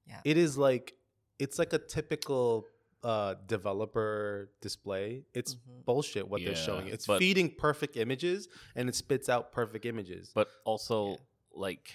[0.07, 0.21] Yeah.
[0.23, 0.93] it is like
[1.39, 2.65] it's like a typical
[3.03, 5.85] uh developer display it's Mhm.
[5.85, 10.31] bullshit what they're showing it's but- feeding perfect images and it spits out perfect images
[10.35, 11.15] But also, Yeah.
[11.53, 11.91] like,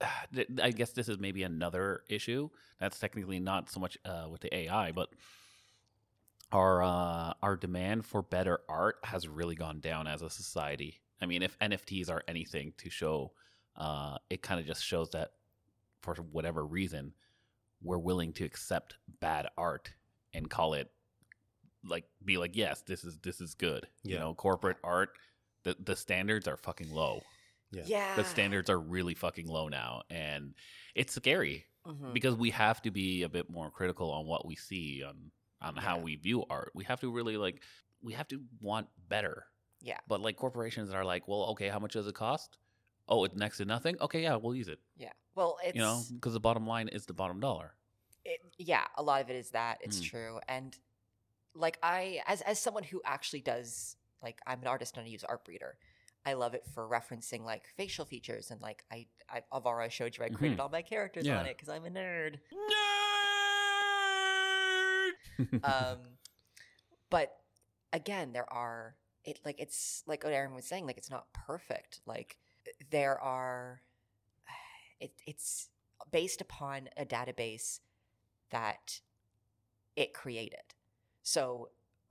[0.62, 2.48] I guess this is maybe another issue.
[2.80, 5.10] That's technically not so much uh, with the AI, but
[6.52, 11.00] our uh, our demand for better art has really gone down as a society.
[11.20, 13.32] I mean, if NFTs are anything to show,
[13.76, 15.32] uh, it kind of just shows that
[16.02, 17.12] for whatever reason,
[17.82, 19.92] we're willing to accept bad art
[20.32, 20.90] and call it
[21.84, 23.86] like be like, yes, this is this is good.
[24.02, 25.10] You know, corporate art,
[25.64, 27.22] the the standards are fucking low
[27.70, 27.82] Yeah.
[27.86, 28.16] Yeah.
[28.16, 30.54] the standards are really fucking low now and
[30.94, 32.12] it's scary Mhm.
[32.12, 35.30] because we have to be a bit more critical on what we see on
[35.62, 37.62] on how we view art we have to really like
[38.02, 39.46] we have to want better
[39.82, 39.98] Yeah.
[40.08, 42.58] but like corporations are like well okay how much does it cost
[43.08, 45.12] oh it's next to nothing okay yeah we'll use it Yeah.
[45.34, 45.76] Well, it's.
[45.76, 47.74] you know because the bottom line is the bottom dollar
[48.24, 49.78] it, yeah, a lot of it is that.
[49.80, 50.04] It's Mm.
[50.10, 50.40] true.
[50.46, 50.76] And
[51.54, 55.24] like I as as someone who actually does like I'm an artist and I use
[55.24, 55.78] Art Breeder.
[56.26, 60.24] I love it for referencing like facial features and like I I I showed you
[60.24, 60.62] I created Mhm.
[60.62, 61.38] all my characters Yeah.
[61.40, 62.38] on it because I'm a nerd.
[62.52, 62.99] Nerd!
[65.64, 65.98] Um
[67.10, 67.36] but
[67.92, 72.00] again there are it like it's like what aaron was saying like it's not perfect.
[72.06, 72.38] Like
[72.90, 73.82] there are
[75.00, 75.68] it, it's
[76.10, 77.80] based upon a database
[78.50, 79.00] that
[79.96, 80.74] it created.
[81.22, 81.68] So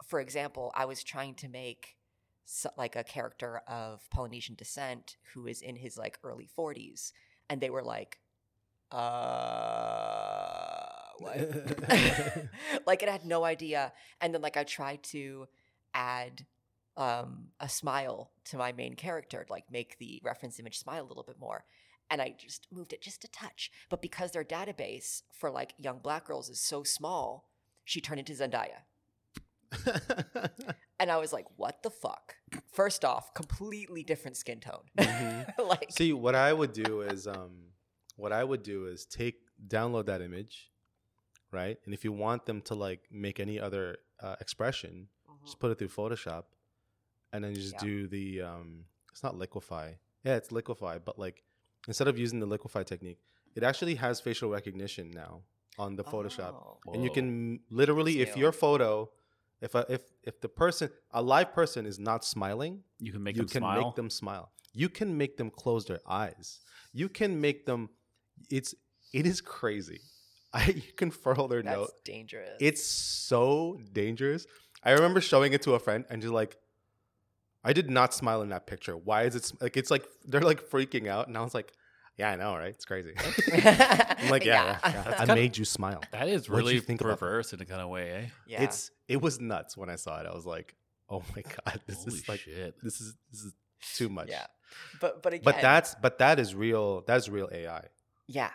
[0.08, 1.96] for example i was trying to make
[2.46, 7.12] so, like a character of polynesian descent who is in his like early 40s
[7.50, 8.20] and they were like
[8.92, 10.79] uh
[11.20, 11.38] what
[12.88, 15.48] like it had no idea and then like i tried to
[15.94, 16.46] add
[16.98, 21.24] um a smile to my main character like make the reference image smile a little
[21.24, 21.64] bit more
[22.10, 23.72] and i just moved it just a touch.
[23.90, 27.50] But because their database for like young black girls is so small
[27.86, 28.82] she turned into zendaya.
[31.00, 32.36] And i was like what the fuck?
[32.74, 34.84] First off completely different skin tone.
[34.98, 35.46] Mhm.
[35.68, 37.52] like see what i would do is um
[38.18, 39.36] what i would do is take
[39.68, 40.69] download that image
[41.52, 45.46] right and if you want them to like make any other uh, expression Mhm.
[45.46, 46.44] just put it through photoshop
[47.34, 47.88] and then you just Yeah.
[47.90, 51.44] do the um it's not liquify yeah it's liquify but like
[51.88, 53.20] instead of using the liquify technique
[53.56, 55.44] it actually has facial recognition now
[55.78, 56.94] on the photoshop Oh.
[56.94, 59.10] and you can literally if your photo
[59.62, 62.74] If a, if if the person, a live person, is not smiling,
[63.06, 63.82] You can make you them can smile.
[63.84, 64.46] make them smile.
[64.84, 66.48] You can make them close their eyes.
[67.02, 67.82] You can make them.
[68.58, 68.72] It's
[69.20, 70.00] it is crazy.
[70.54, 71.92] I you can furl their That's nose.
[72.06, 72.58] dangerous.
[72.60, 74.46] It's so dangerous.
[74.84, 76.58] I remember showing it to a friend and just like,
[77.64, 78.96] I did not smile in that picture.
[78.96, 81.74] Why is it s- like it's like they're like freaking out, and I was like,
[82.18, 82.70] yeah, I know, right?
[82.70, 83.14] It's crazy.
[83.54, 85.04] I'm like, yeah, yeah, yeah.
[85.10, 86.02] I kinda- made you smile.
[86.12, 88.26] that is What'd really think about perverse in a kind of way, eh?
[88.48, 88.64] yeah.
[88.64, 90.26] It's it was nuts when I saw it.
[90.26, 90.74] I was like,
[91.10, 92.76] oh my god, this Holy is like shit.
[92.82, 93.54] this is this is
[93.96, 94.30] too much.
[94.30, 94.46] yeah.
[95.02, 97.04] But but again, But that's but that is real.
[97.06, 97.86] That's real AI.
[98.28, 98.52] yeah.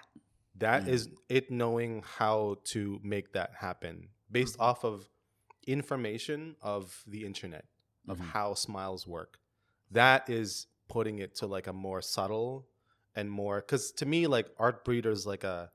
[0.56, 0.88] That Mm.
[0.88, 4.62] is it knowing how to make that happen based Mm-hmm.
[4.62, 5.08] off of
[5.66, 7.64] information of the internet
[8.08, 8.26] of Mhm.
[8.32, 9.38] how smiles work.
[9.90, 12.68] That is putting it to like a more subtle
[13.14, 15.70] and more because to me like art breeder is like a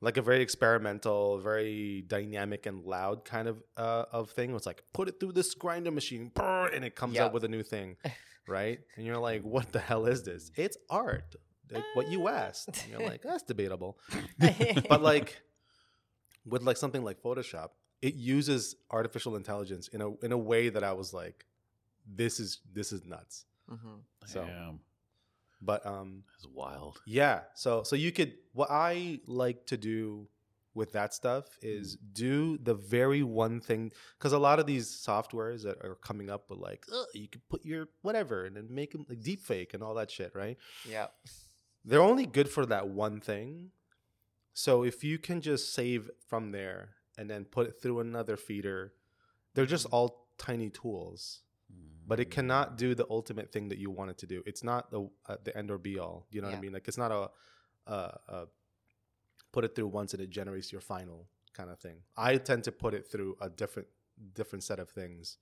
[0.00, 4.54] like a very experimental, very dynamic and loud kind of uh, of thing.
[4.54, 7.24] It's like put it through this grinder machine, and it comes Yeah.
[7.24, 7.96] out with a new thing,
[8.46, 8.78] right?
[8.94, 10.52] And you're like, what the hell is this?
[10.54, 11.34] It's art.
[11.70, 12.68] Like what you asked.
[12.68, 13.98] And you're like, that's debatable.
[14.88, 15.40] but like
[16.46, 17.70] with like something like Photoshop,
[18.02, 21.44] it uses artificial intelligence in a in a way that I was like,
[22.06, 23.44] this is this is nuts.
[23.68, 24.80] hmm So- Damn,
[25.60, 27.00] But um it's wild.
[27.06, 30.28] yeah, so so you could what I like to do
[30.74, 35.64] with that stuff is do the very one thing because a lot of these softwares
[35.64, 39.04] that are coming up with like you could put your whatever and then make them
[39.08, 40.56] like deep fake and all that shit, right?
[40.88, 41.06] Yeah.
[41.84, 43.70] They're only good for that one thing.
[44.54, 48.92] So if you can just save from there and then put it through another feeder,
[49.54, 51.40] they're just all tiny tools.
[52.06, 54.42] But it cannot do the ultimate thing that you want it to do.
[54.46, 56.26] It's not the uh, the end or be all.
[56.30, 56.58] You know what Yeah.
[56.58, 56.72] I mean?
[56.72, 57.28] Like it's not a,
[57.86, 58.46] a, a
[59.52, 61.98] put it through once and it generates your final kind of thing.
[62.16, 63.88] I tend to put it through a different
[64.34, 65.36] different set of things,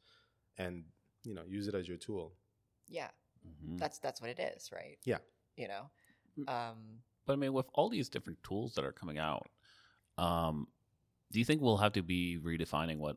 [0.59, 0.85] and
[1.23, 2.35] you know use it as your tool.
[2.89, 3.11] Yeah.
[3.47, 3.79] Mhm.
[3.79, 4.99] That's that's what it is, right?
[5.05, 5.19] Yeah.
[5.57, 5.91] You know.
[6.39, 6.49] Mm.
[6.49, 6.77] Um.
[7.27, 9.49] But I mean, with all these different tools that are coming out,
[10.17, 10.69] um,
[11.33, 13.17] do you think we'll have to be redefining what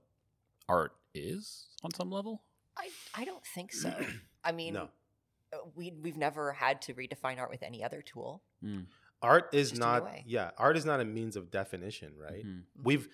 [0.67, 2.41] art is on some level?
[2.77, 3.93] I I don't think so.
[4.43, 4.89] I mean, No.
[5.53, 8.41] uh, we we've never had to redefine art with any other tool.
[8.63, 8.85] Mm.
[9.21, 12.45] Art is Just not yeah, art is not a means of definition, right?
[12.45, 12.63] Mhm.
[12.81, 13.09] We've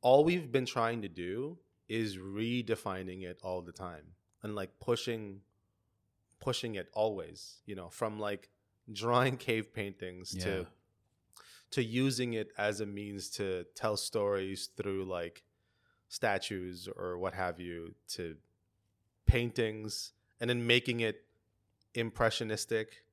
[0.00, 1.58] all we've been trying to do
[1.88, 5.40] is redefining it all the time and like pushing
[6.38, 8.48] pushing it always, you know, from like
[8.92, 10.44] drawing cave paintings Yeah.
[10.44, 10.66] to
[11.70, 15.44] to using it as a means to tell stories through like
[16.08, 18.36] statues or what have you to
[19.26, 21.24] paintings and then making it
[21.94, 23.04] impressionistic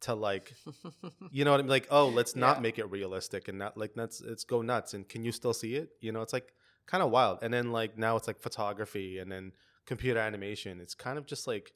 [0.00, 0.54] to like
[1.30, 1.70] you know what I mean?
[1.70, 2.60] Like, oh, let's not Yeah.
[2.62, 4.92] make it realistic and not like let's let's go nuts.
[4.94, 5.90] And can you still see it?
[6.00, 6.52] You know, it's like
[6.86, 7.38] kind of wild.
[7.42, 9.52] And then like now it's like photography and then
[9.86, 10.80] computer animation.
[10.80, 11.72] It's kind of just like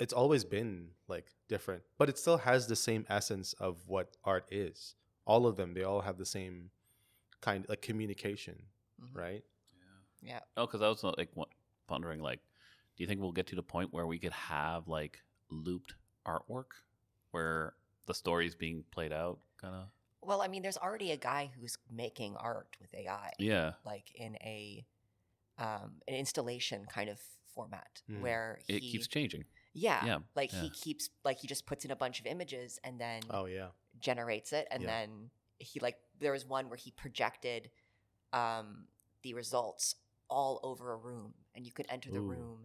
[0.00, 4.44] it's always been like different, but it still has the same essence of what art
[4.50, 4.94] is.
[5.26, 6.70] All of them, they all have the same
[7.40, 8.62] kind like communication,
[9.00, 9.14] Mhm.
[9.14, 9.44] right?
[9.72, 10.30] Yeah.
[10.34, 10.40] Yeah.
[10.56, 11.46] Oh, because I was uh, like wa-
[11.88, 12.40] wondering, like,
[12.96, 15.94] do you think we'll get to the point where we could have like looped
[16.26, 16.72] artwork,
[17.32, 17.74] where
[18.06, 19.88] the story's being played out, kind of?
[20.20, 24.36] Well, I mean, there's already a guy who's making art with AI, Yeah, like in
[24.36, 24.84] a
[25.58, 27.20] um, an installation kind of
[27.54, 28.20] format, Mhm.
[28.20, 29.44] where it keeps changing.
[29.78, 30.60] Yeah, yeah, like yeah.
[30.62, 33.68] he keeps like he just puts in a bunch of images and then Oh yeah.
[34.00, 34.88] generates it and Yeah.
[34.88, 37.70] then he like there was one where he projected
[38.32, 38.86] um
[39.22, 39.94] the results
[40.28, 42.30] all over a room and you could enter the Ooh.
[42.34, 42.58] room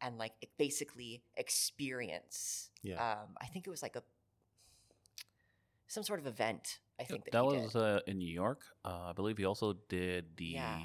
[0.00, 2.98] and like basically experience Yeah.
[3.12, 4.02] um i think it was like a
[5.88, 7.82] some sort of event i think that, that he was did.
[7.82, 8.60] uh, in New York.
[8.84, 10.78] Uh, I believe he also did the yeah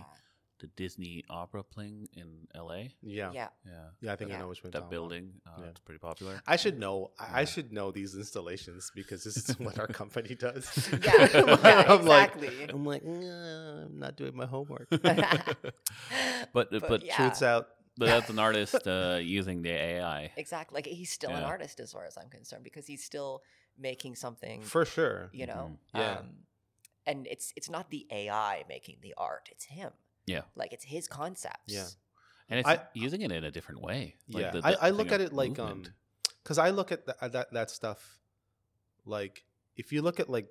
[0.62, 2.94] the Disney Opera playing in L.A.
[3.02, 3.32] Yeah.
[3.34, 3.50] Yeah,
[4.00, 4.72] yeah I think I know which one.
[4.72, 5.34] that building.
[5.46, 5.70] Uh, Yeah.
[5.72, 6.42] It's pretty popular.
[6.48, 7.12] I should know.
[7.20, 10.66] I I should know these installations because this is what our company does.
[11.04, 12.70] Yeah, yeah, I'm like, exactly.
[12.70, 14.88] I'm like, "Nah, I'm not doing my homework.
[14.90, 17.16] but but, but yeah.
[17.18, 17.68] Truth's out.
[17.98, 20.32] but that's an artist uh, using the AI.
[20.38, 23.42] exactly like he's still an artist as far as i'm concerned because he's still
[23.78, 25.30] making something For sure.
[25.34, 26.00] you know Mhm.
[26.00, 26.20] Yeah.
[26.20, 26.28] um
[27.06, 29.92] and it's it's not the ai making the art it's him
[30.32, 30.42] Yeah.
[30.56, 31.88] like it's his concepts Yeah.
[32.50, 34.16] And it's I- using it in a different way.
[34.30, 34.52] Like yeah.
[34.52, 35.84] the- I, the I thing look at it like um
[36.44, 38.20] because I look at the, that that stuff
[39.06, 39.44] like
[39.76, 40.48] if you look at like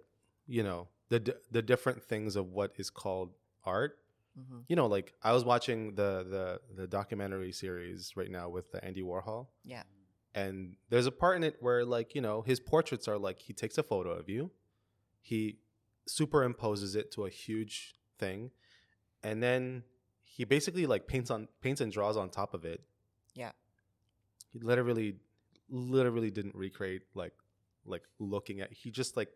[0.47, 3.31] you know the d- the different things of what is called
[3.65, 3.97] art
[4.39, 4.63] Mhm.
[4.69, 8.83] you know like i was watching the the the documentary series right now with the
[8.85, 9.83] andy warhol yeah
[10.37, 13.53] and there's a part in it where like you know his portraits are like he
[13.53, 14.53] takes a photo of you
[15.21, 15.59] he
[16.09, 18.51] superimposes it to a huge thing
[19.23, 19.83] and then
[20.23, 22.81] he basically like paints on paints and draws on top of it.
[23.35, 23.53] Yeah.
[24.49, 25.17] He literally
[25.69, 27.35] literally didn't recreate like
[27.87, 29.29] like looking at he just like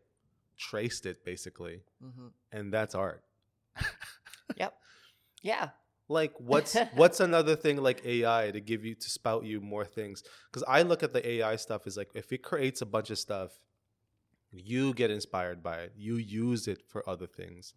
[0.56, 3.22] traced it basically hmm and that's art.
[4.56, 4.74] Yep.
[5.42, 5.68] Yeah.
[6.08, 10.22] Like what's what's another thing like AI to give you to spout you more things?
[10.50, 13.18] Because I look at the AI stuff is like if it creates a bunch of
[13.18, 13.58] stuff,
[14.52, 15.92] you get inspired by it.
[15.96, 17.74] You use it for other things,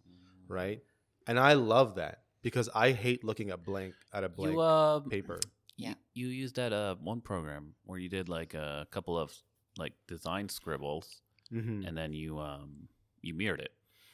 [0.47, 0.81] right?
[1.27, 4.99] And I love that because I hate looking at blank at a blank You uh,
[5.01, 5.39] paper.
[5.75, 5.93] Yeah.
[6.13, 9.31] You, you used that uh one program where you did like a couple of
[9.77, 12.87] like design scribbles, hmm and then you um
[13.21, 13.71] you mirrored it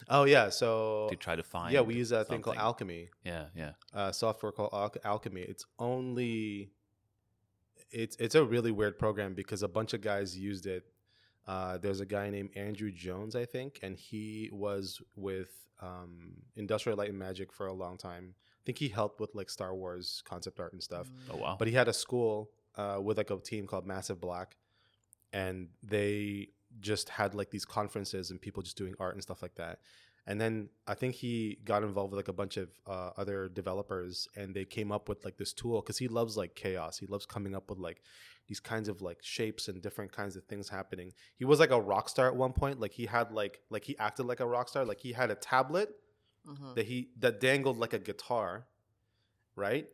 [0.09, 1.73] Oh yeah, so to try to find.
[1.73, 2.57] yeah, we use that thing called.
[2.57, 3.09] Alchemy.
[3.23, 3.71] Yeah, yeah.
[3.93, 5.41] uh, software called Al- Alchemy.
[5.41, 6.71] It's only
[7.91, 10.83] it's it's a really weird program because a bunch of guys used it.
[11.47, 15.49] Uh, there's a guy named Andrew Jones, I think, and he was with
[15.81, 18.35] um, Industrial Light and Magic for a long time.
[18.35, 21.11] I think he helped with like Star Wars concept art and stuff.
[21.29, 21.55] Oh wow.
[21.59, 24.55] But he had a school uh, with like a team called Massive Black,
[25.33, 29.55] and they just had like these conferences and people just doing art and stuff like
[29.55, 29.79] that.
[30.25, 34.27] And then I think he got involved with like a bunch of uh, other developers,
[34.37, 36.97] and they came up with like this tool because he loves like chaos.
[36.97, 38.01] He loves coming up with like
[38.47, 41.11] these kinds of like shapes and different kinds of things happening.
[41.35, 42.79] He was like a rock star at one point.
[42.79, 44.85] Like he had like like he acted like a rock star.
[44.85, 45.89] Like he had a tablet
[46.45, 48.65] hmm that he that dangled like a guitar,
[49.55, 49.87] right?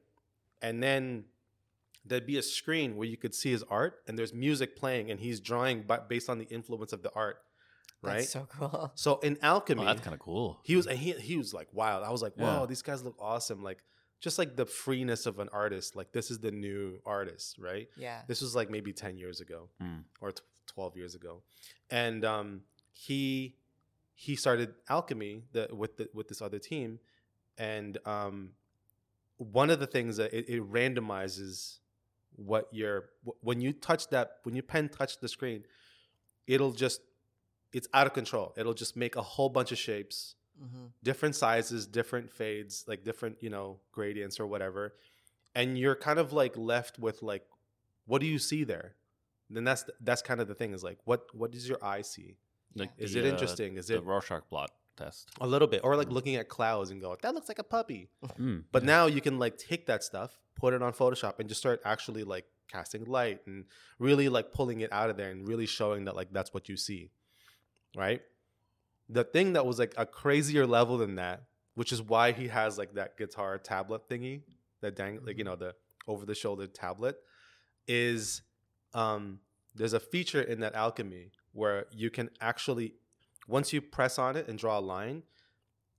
[0.62, 1.26] And then
[2.06, 5.20] there'd be a screen where you could see his art, and there's music playing, and
[5.20, 7.42] he's drawing but based on the influence of the art,
[8.02, 8.18] right?
[8.20, 8.92] That's so cool.
[8.96, 10.60] so in alchemy, Oh, that's kind of cool.
[10.64, 12.04] he was and he he was like wild.
[12.04, 12.60] I was like, Yeah.
[12.60, 13.62] whoa, these guys look awesome.
[13.64, 13.84] Like
[14.22, 15.96] just like the freeness of an artist.
[15.96, 17.88] Like this is the new artist, right?
[17.98, 18.22] Yeah.
[18.28, 20.04] This was like maybe ten years ago Mm.
[20.22, 21.42] or t- twelve years ago,
[21.90, 23.56] and um, he
[24.14, 27.00] he started alchemy the, with the, with this other team,
[27.58, 28.50] and um,
[29.38, 31.78] one of the things that it, it randomizes
[32.36, 35.64] what your wh- when you touch that when your pen touch the screen,
[36.48, 37.00] it'll just
[37.74, 38.54] it's out of control.
[38.58, 43.38] It'll just make a whole bunch of shapes hmm different sizes, different fades, like different,
[43.42, 44.94] you know, gradients or whatever.
[45.56, 47.46] And you're kind of like left with like,
[48.06, 48.96] what do you see there?
[49.50, 52.36] Then that's that's kind of the thing is like, what what does your eye see?
[52.76, 53.78] Like, Is the, it uh, interesting?
[53.78, 55.30] Is the it the Rorschach blot test?
[55.40, 56.14] a little bit, or like Mm.
[56.18, 58.10] looking at clouds and go, that looks like a puppy.
[58.38, 58.88] Mm, But yeah.
[58.88, 62.24] now you can like take that stuff, put it on Photoshop, and just start actually
[62.26, 63.66] like casting light and
[63.98, 66.76] really like pulling it out of there and really showing that like that's what you
[66.78, 67.12] see,
[67.96, 68.22] right?
[69.10, 71.44] The thing that was like a crazier level than that,
[71.76, 74.42] which is why he has like that guitar tablet thingy,
[74.82, 75.76] that dang like you know the
[76.08, 77.18] over the shoulder tablet,
[77.88, 78.42] is
[78.94, 79.40] um
[79.76, 82.94] there's a feature in that alchemy where you can actually
[83.48, 85.24] once you press on it and draw a line,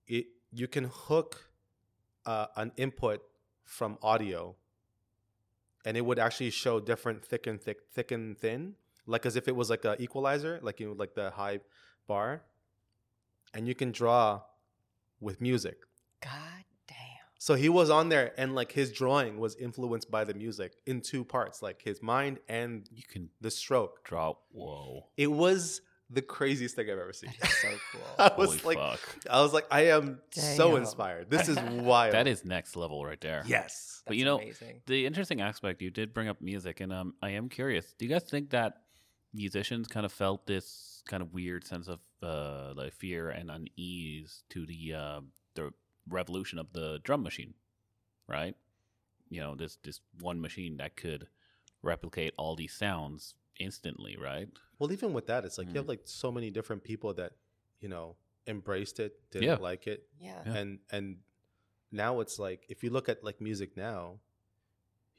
[0.07, 1.51] it you can hook
[2.27, 3.23] uh, an input
[3.65, 4.55] from audio
[5.85, 8.75] and it would actually show different thick and thick thick and thin
[9.07, 11.61] like as if it was like a equalizer like you know, like the high
[12.15, 12.43] bar
[13.55, 14.41] and you can draw
[15.21, 15.79] with music
[16.23, 16.97] God damn.
[17.47, 21.01] so he was on there and like his drawing was influenced by the music in
[21.01, 24.35] two parts like his mind and you can the stroke draw.
[24.53, 25.07] Whoa.
[25.17, 25.81] it was
[26.19, 28.01] the craziest thing i've ever seen That is so cool.
[28.19, 29.01] i was Holy like fuck.
[29.31, 31.57] i was like i am so inspired this is
[31.91, 33.43] wild That is next level right there.
[33.47, 34.77] yes But you know, amazing.
[34.87, 37.85] the interesting aspect you did bring up music, and um, I am curious.
[37.97, 38.71] Do you guys think that
[39.33, 40.67] musicians kind of felt this
[41.11, 45.21] kind of weird sense of uh, like fear and unease to the uh,
[45.55, 45.73] the
[46.09, 47.55] revolution of the drum machine,
[48.29, 48.55] right?
[49.29, 51.27] You know, this this one machine that could
[51.83, 54.49] replicate all these sounds instantly, right?
[54.79, 55.95] Well, even with that, it's like you have Mm.
[55.95, 57.33] like so many different people that
[57.81, 59.57] you know embraced it, didn't Yeah.
[59.71, 60.43] like it, Yeah.
[60.47, 60.57] Yeah.
[60.59, 61.07] and and
[61.93, 64.21] now it's like if you look at like music now,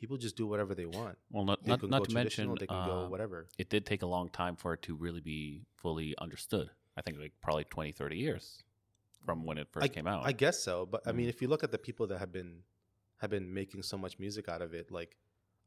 [0.02, 1.16] people just do whatever they want.
[1.32, 3.48] Well, not not, not to mention, they can go uh, whatever.
[3.58, 6.70] it did take a long time for it to really be fully understood.
[6.98, 8.64] I think like probably 20, 30 years
[9.26, 10.26] from when it first I, came out.
[10.26, 11.34] I guess so, but I mean, Mm.
[11.34, 12.64] if you look at the people that have been
[13.22, 15.16] have been making so much music out of it, like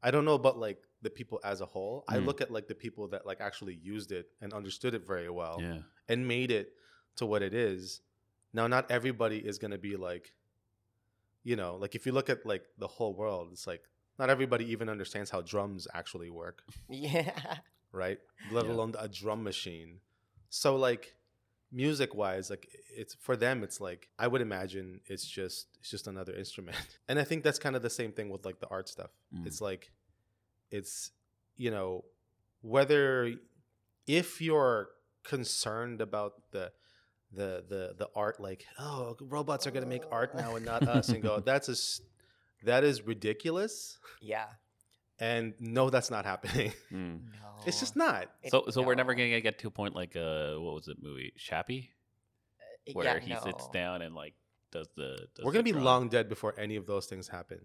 [0.03, 2.03] I don't know about like the people as a whole.
[2.07, 2.25] I Mm.
[2.27, 5.57] look at like the people that like actually used it and understood it very well.
[5.61, 5.79] yeah.
[6.11, 6.67] and made it
[7.15, 8.01] to what it is.
[8.53, 10.25] Now, not everybody is going to be like,
[11.43, 13.83] you know, like if you look at like the whole world, it's like
[14.19, 17.57] not everybody even understands how drums actually work, Yeah.
[17.91, 18.19] right?
[18.51, 18.71] Let Yeah.
[18.71, 19.99] alone a drum machine.
[20.49, 21.15] So, like,
[21.71, 26.07] music wise, like it's for them, it's like I would imagine it's just it's just
[26.07, 26.77] another instrument,
[27.09, 29.11] and I think that's kind of the same thing with like the art stuff.
[29.35, 29.45] Mm.
[29.47, 29.91] It's like
[30.71, 31.11] it's
[31.57, 32.05] you know
[32.61, 33.33] whether
[34.07, 34.89] if you're
[35.23, 36.71] concerned about the
[37.31, 40.87] the the the art like oh robots are going to make art now and not
[40.87, 41.75] us and go that's a
[42.65, 43.97] that is ridiculous.
[44.21, 44.47] Yeah.
[45.19, 46.73] And no, that's not happening.
[46.91, 47.21] Mm.
[47.41, 47.63] No.
[47.65, 48.29] It's just not.
[48.43, 50.97] It- So, so we're never gonna get to a point like uh, what was it
[51.01, 51.91] movie Chappie,
[52.93, 54.33] where yeah, he sits down and like
[54.71, 55.27] does the.
[55.35, 55.83] Does We're gonna the be drum.
[55.83, 57.59] long dead before any of those things happen.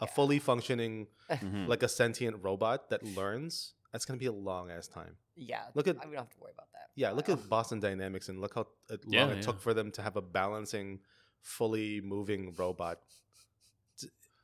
[0.00, 1.66] A fully functioning, Mhm.
[1.66, 3.72] like a sentient robot that learns.
[3.92, 5.16] That's gonna be a long ass time.
[5.34, 5.62] Yeah.
[5.74, 6.90] Look at- I- we don't have to worry about that.
[6.94, 8.66] Yeah, look at Boston Dynamics and look how
[9.06, 11.00] long Yeah, it took for them to have a balancing,
[11.40, 13.00] fully moving robot.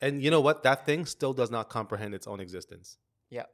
[0.02, 0.62] T- And you know what?
[0.64, 2.98] That thing still does not comprehend its own existence.
[3.30, 3.44] Yeah.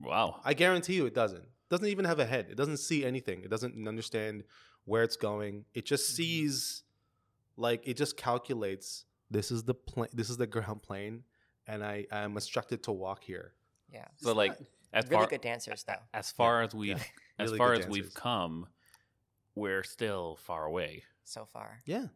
[0.00, 0.40] Wow.
[0.44, 1.42] I guarantee you it doesn't.
[1.42, 2.46] It doesn't even have a head.
[2.50, 3.42] It doesn't see anything.
[3.42, 4.44] It doesn't understand
[4.84, 5.64] where it's going.
[5.74, 6.14] It just Mhm.
[6.14, 6.82] sees
[7.56, 11.24] like it just calculates this is the plane this is the ground plane
[11.66, 13.54] and I am instructed to walk here.
[13.92, 14.06] Yeah.
[14.18, 16.02] So It's like not- as really far good dancers though.
[16.14, 16.96] as far as we've
[17.38, 18.68] as Really far good as we've come,
[19.54, 21.04] we're still far away.
[21.24, 21.82] So far.
[21.86, 22.08] Yeah.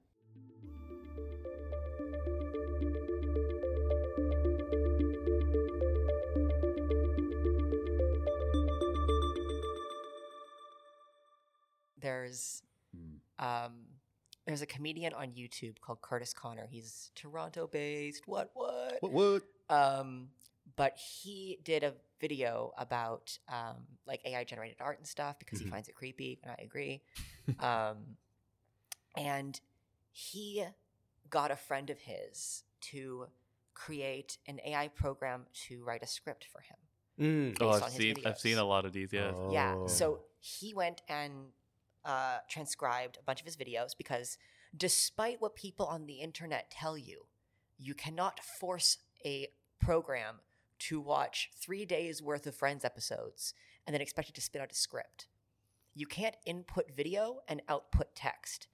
[12.01, 12.62] There's
[12.96, 13.20] Mm.
[13.38, 13.72] um
[14.46, 16.66] there's a comedian on YouTube called Curtis Conner.
[16.68, 18.26] He's Toronto based.
[18.26, 18.98] What what?
[19.01, 19.42] What what?
[19.68, 20.30] Um,
[20.76, 23.76] but he did a video about um,
[24.07, 25.64] like AI generated art and stuff because Mhm.
[25.64, 27.03] he finds it creepy, and I agree.
[27.61, 28.16] um,
[29.16, 29.61] and
[30.11, 30.64] he
[31.28, 33.26] got a friend of his to
[33.74, 36.76] create an AI program to write a script for him.
[37.18, 37.57] Mm.
[37.61, 39.12] Oh, I've on his seen I've seen a lot of these.
[39.12, 39.32] Yeah.
[39.51, 39.74] Yeah.
[39.76, 39.86] Oh.
[39.86, 41.53] So he went and
[42.05, 44.38] uh, transcribed a bunch of his videos because
[44.76, 47.26] despite what people on the internet tell you,
[47.78, 49.48] you cannot force a
[49.80, 50.36] program
[50.78, 53.55] to watch three days worth of Friends episodes
[53.86, 55.28] and then expect it to spit out a script.
[55.94, 58.68] You can't input video and output text.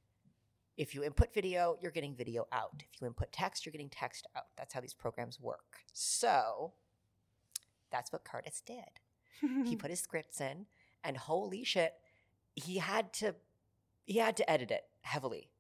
[0.76, 2.82] If you input video, you're getting video out.
[2.92, 4.44] If you input text, you're getting text out.
[4.56, 5.78] That's how these programs work.
[5.92, 6.74] So
[7.90, 9.00] that's what Curtis did
[9.64, 10.66] he put his scripts in
[11.04, 11.94] and holy shit
[12.56, 13.36] he had to
[14.04, 15.50] he had to edit it heavily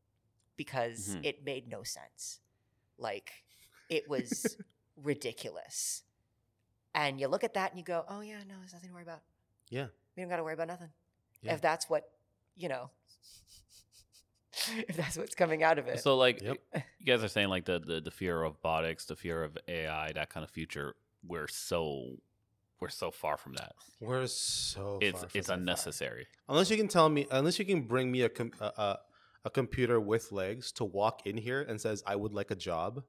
[0.56, 1.24] because Mhm.
[1.24, 2.40] it made no sense
[2.98, 3.44] like
[3.88, 4.56] it was
[4.96, 6.02] ridiculous
[6.94, 9.02] and you look at that and you go oh yeah no there's nothing to worry
[9.04, 9.20] about
[9.68, 9.86] Yeah.
[10.16, 10.90] we don't got to worry about nothing
[11.42, 11.54] Yeah.
[11.54, 12.10] if that's what
[12.56, 12.90] you know
[14.88, 16.56] if that's what's coming out of it So like Yep.
[16.98, 20.12] you guys are saying like the, the the fear of robotics, the fear of AI,
[20.12, 20.96] that kind of future.
[21.22, 22.16] We're so
[22.80, 23.74] we're so far from that.
[24.00, 26.26] We're so It's far it's unnecessary.
[26.48, 28.98] Unless you can tell me, unless you can bring me a com- a, a,
[29.46, 33.02] a computer with legs to walk in here and says I would like a job,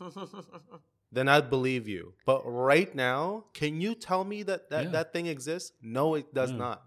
[1.12, 2.14] then I'd believe you.
[2.24, 4.90] But right now, can you tell me that that, Yeah.
[4.90, 5.72] that thing exists?
[5.82, 6.56] No, it does Yeah.
[6.58, 6.82] not.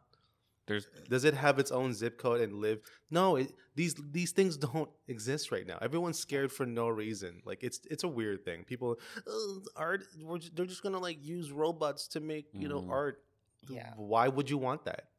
[0.66, 2.80] There's Does it have its own zip code and live?
[3.11, 5.78] No, it, these these things don't exist right now.
[5.82, 7.41] Everyone's scared for no reason.
[7.45, 8.64] Like it's it's a weird thing.
[8.64, 8.97] People
[9.28, 10.05] "Oh, art.
[10.22, 12.89] We're just, they're just gonna like use robots to make you know Mhm.
[12.91, 13.24] art.
[13.70, 13.91] Yeah.
[13.97, 15.09] Why would you want that?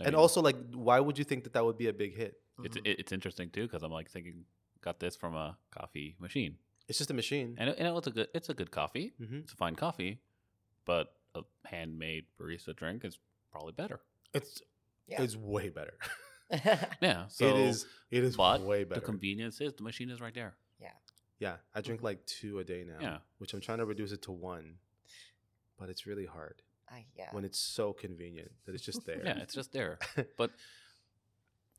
[0.00, 2.14] I and mean, also, like, why would you think that that would be a big
[2.16, 2.40] hit?
[2.64, 2.82] it's Mhm.
[3.00, 4.46] it's interesting too because I'm like thinking
[4.80, 6.56] got this from a coffee machine
[6.88, 7.54] It's just a machine.
[7.58, 9.12] and it, and it's a good it's a good coffee.
[9.18, 10.20] hmm It's a fine coffee,
[10.86, 13.18] but a handmade barista drink is
[13.50, 14.00] probably better.
[14.32, 14.62] It's
[15.08, 15.22] Yeah.
[15.22, 15.94] it's way better.
[17.00, 17.26] Yeah.
[17.28, 19.00] So it is it is but way better.
[19.00, 20.54] the convenience is the machine is right there.
[20.80, 20.90] yeah,
[21.40, 21.56] Yeah.
[21.74, 22.98] I drink like two a day now.
[23.00, 23.18] Yeah.
[23.38, 24.76] which I'm trying to reduce it to one,
[25.78, 29.22] but it's really hard I, yeah when it's so convenient that it's just there.
[29.24, 29.98] Yeah, it's just there.
[30.38, 30.50] but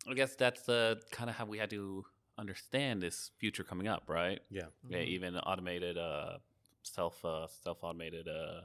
[0.09, 2.05] I guess that's the kind of how we had to
[2.37, 4.39] understand this future coming up, right?
[4.49, 4.63] yeah.
[4.87, 5.07] Yeah, Mhm.
[5.07, 6.37] even automated uh,
[6.83, 8.61] self uh, self automated uh,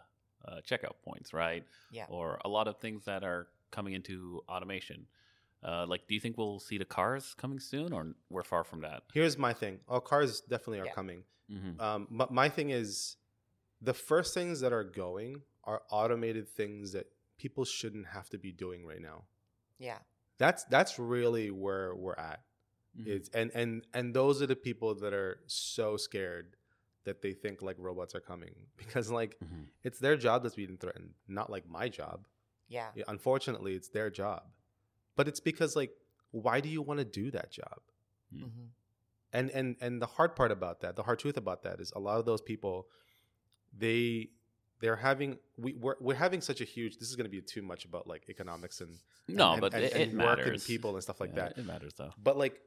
[0.48, 1.64] uh, checkout points, right?
[1.90, 2.06] Yeah.
[2.08, 5.06] Or a lot of things that are coming into automation.
[5.64, 8.80] Uh, like, do you think we'll see the cars coming soon, or we're far from
[8.82, 9.02] that?
[9.12, 9.78] Here's my thing.
[9.88, 10.92] Oh, cars definitely are Yeah.
[10.92, 11.22] coming.
[11.50, 11.80] Mm-hmm.
[11.80, 13.16] Um, but my thing is,
[13.80, 17.06] the first things that are going are automated things that
[17.38, 19.24] people shouldn't have to be doing right now.
[19.78, 19.98] yeah
[20.38, 22.40] That's that's really where we're at.
[22.98, 23.10] Mm-hmm.
[23.14, 26.56] It's and and and those are the people that are so scared
[27.04, 29.66] that they think like robots are coming because like Mhm.
[29.82, 32.26] it's their job that's being threatened, not like my job.
[32.76, 34.42] Yeah Yeah, unfortunately, it's their job.
[35.16, 35.92] But it's because like
[36.46, 37.78] why do you want to do that job?
[38.34, 38.44] Mm.
[38.44, 38.66] Mhm.
[39.38, 42.00] And and and the hard part about that, the hard truth about that is a
[42.08, 42.74] lot of those people
[43.84, 44.30] they
[44.80, 45.30] they're having
[45.64, 48.04] we we're, we're having such a huge this is going to be too much about
[48.12, 48.92] like economics and
[49.28, 50.48] No, and, but and, it, and it work matters.
[50.60, 51.58] and people and stuff like Yeah, that.
[51.60, 52.12] It matters though.
[52.28, 52.60] But like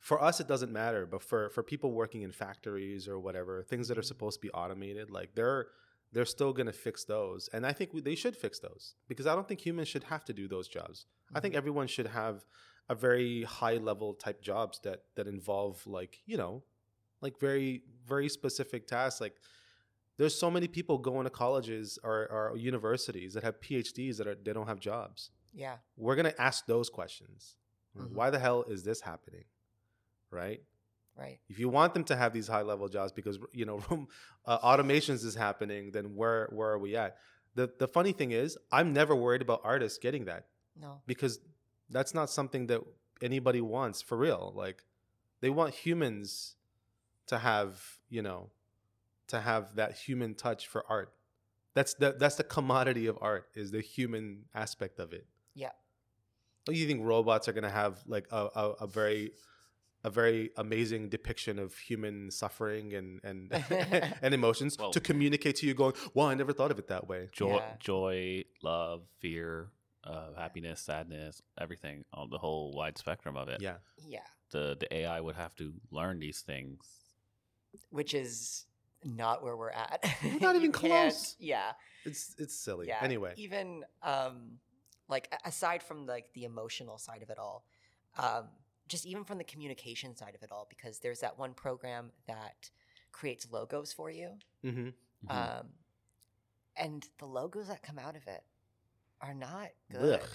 [0.00, 1.06] for us, it doesn't matter.
[1.06, 4.50] But for for people working in factories or whatever, things that are supposed to be
[4.62, 5.68] automated, like they're
[6.12, 9.34] they're still gonna fix those, and I think we, they should fix those because I
[9.34, 11.06] don't think humans should have to do those jobs.
[11.34, 12.44] I think everyone should have
[12.88, 16.62] a very high level type jobs that that involve like you know
[17.20, 19.36] like very very specific tasks like
[20.18, 24.34] there's so many people going to colleges or, or universities that have phds that are
[24.34, 25.76] they don't have jobs Yeah.
[25.96, 27.56] we're going to ask those questions
[27.96, 28.10] Mhm.
[28.12, 29.44] why the hell is this happening
[30.30, 30.60] right
[31.16, 31.38] Right.
[31.48, 34.08] if you want them to have these high level jobs because you know room,
[34.46, 37.16] uh, automations is happening then where where are we at
[37.54, 40.46] the the funny thing is i'm never worried about artists getting that
[40.80, 41.02] No.
[41.06, 41.38] because
[41.90, 42.80] that's not something that
[43.20, 44.84] anybody wants for real like
[45.42, 46.56] they want humans
[47.26, 48.50] to have you know
[49.28, 51.12] to have that human touch for art
[51.74, 55.70] that's the that's the commodity of art is the human aspect of it Yeah.
[56.64, 59.32] Don't you think robots are going to have like a, a, a very
[60.04, 63.52] a very amazing depiction of human suffering and and
[64.22, 67.06] and emotions Well- to communicate to you going well i never thought of it that
[67.08, 67.74] way joy, Yeah.
[67.78, 69.68] joy, love, fear,
[70.04, 73.60] uh, happiness, sadness, everything, all the whole wide spectrum of it.
[73.62, 73.76] yeah
[74.06, 74.26] Yeah.
[74.50, 76.84] The the AI would have to learn these things.
[77.90, 78.66] Which is
[79.04, 80.04] not where we're at.
[80.22, 81.36] We're not even close.
[81.38, 81.72] Yeah.
[82.04, 82.98] it's it's silly Yeah.
[83.02, 84.58] anyway Even um
[85.08, 87.64] like aside from like the emotional side of it all,
[88.18, 88.48] um,
[88.88, 92.70] just even from the communication side of it all, because there's that one program that
[93.12, 94.30] creates logos for you.
[94.64, 94.88] mm-hmm.
[94.88, 95.30] Mhm.
[95.60, 95.66] Um
[96.76, 98.42] and the logos that come out of it
[99.20, 100.20] are not good.
[100.20, 100.28] Ugh.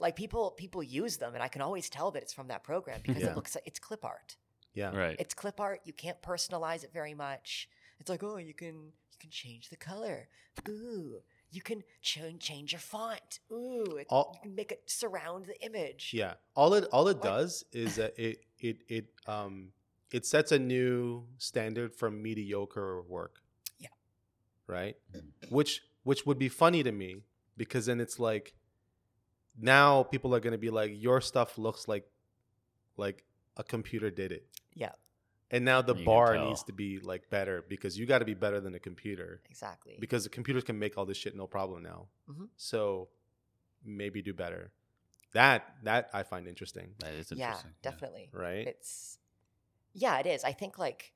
[0.00, 3.00] Like people people use them and I can always tell that it's from that program
[3.02, 3.30] because Yeah.
[3.30, 4.36] it looks like it's clip art.
[4.74, 5.16] yeah right.
[5.18, 5.80] It's clip art.
[5.84, 7.68] You can't personalize it very much.
[7.98, 8.74] It's like, oh, you can
[9.12, 10.28] you can change the color.
[10.68, 11.22] Ooh,
[11.56, 13.40] you can ch- change your font.
[13.50, 16.10] Ooh, it, All- you can make it surround the image.
[16.12, 16.34] Yeah.
[16.54, 19.72] All it all it does is that it it it um
[20.12, 23.40] it sets a new standard for mediocre work.
[23.78, 23.88] Yeah.
[24.66, 24.96] Right?
[25.48, 27.22] Which which would be funny to me
[27.56, 28.54] because then it's like
[29.58, 32.06] now people are going to be like your stuff looks like
[32.98, 33.24] like
[33.56, 34.46] a computer did it.
[34.74, 34.92] Yeah,
[35.50, 38.60] And now the bar needs to be like better because you got to be better
[38.60, 39.96] than the computer exactly.
[40.00, 42.08] because the computers can make all this shit no problem now.
[42.28, 42.48] Mhm.
[42.56, 43.08] So
[43.84, 44.72] maybe do better.
[45.32, 47.38] That that I find interesting, that is interesting.
[47.38, 47.72] yeah, interesting.
[47.82, 48.28] definitely.
[48.32, 48.66] right?
[48.66, 49.18] It's
[49.92, 50.42] yeah, it is.
[50.44, 51.12] I think like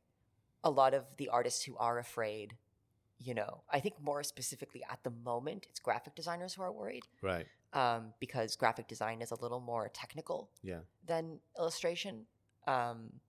[0.63, 2.57] a lot of the artists who are afraid,
[3.19, 7.05] you know, I think more specifically at the moment, it's graphic designers who are worried
[7.23, 7.47] Right.
[7.73, 10.81] um, because graphic design is a little more technical Yeah.
[11.05, 12.27] than illustration.
[12.67, 13.21] Um,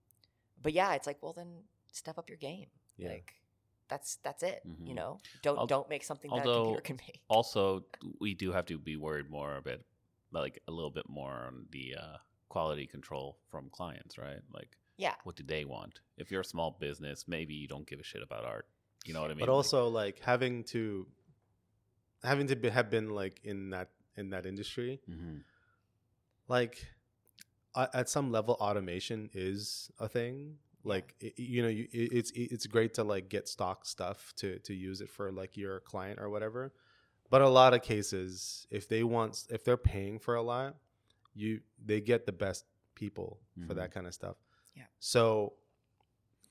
[0.62, 2.68] but yeah, it's like, well, then step up your game.
[2.97, 3.09] Yeah.
[3.09, 3.34] Like
[3.88, 4.62] that's that's it.
[4.66, 4.95] You Mhm.
[4.95, 7.22] know, don't Al- don't make something that a computer can make.
[7.28, 7.86] Also,
[8.20, 9.86] we do have to be worried more a bit,
[10.32, 12.18] like a little bit more on the uh,
[12.49, 14.41] quality control from clients, right?
[14.53, 16.01] Like, Yeah, what do they want?
[16.18, 18.68] If you're a small business, maybe you don't give a shit about art.
[19.05, 19.39] You know what I mean?
[19.45, 21.07] But also like having to
[22.24, 25.38] having to be, have been like in that in that industry, hmm
[26.47, 26.86] like
[27.76, 30.57] uh, at some level automation is a thing.
[30.84, 34.57] Like i you know, you, it, it's it's great to like get stock stuff to
[34.59, 36.74] to use it for like your client or whatever.
[37.30, 40.76] But a lot of cases, if they want, if they're paying for a lot,
[41.34, 42.65] you they get the best
[42.95, 43.78] people for Mhm.
[43.78, 44.38] that kind of stuff.
[44.76, 44.84] Yeah.
[44.99, 45.53] So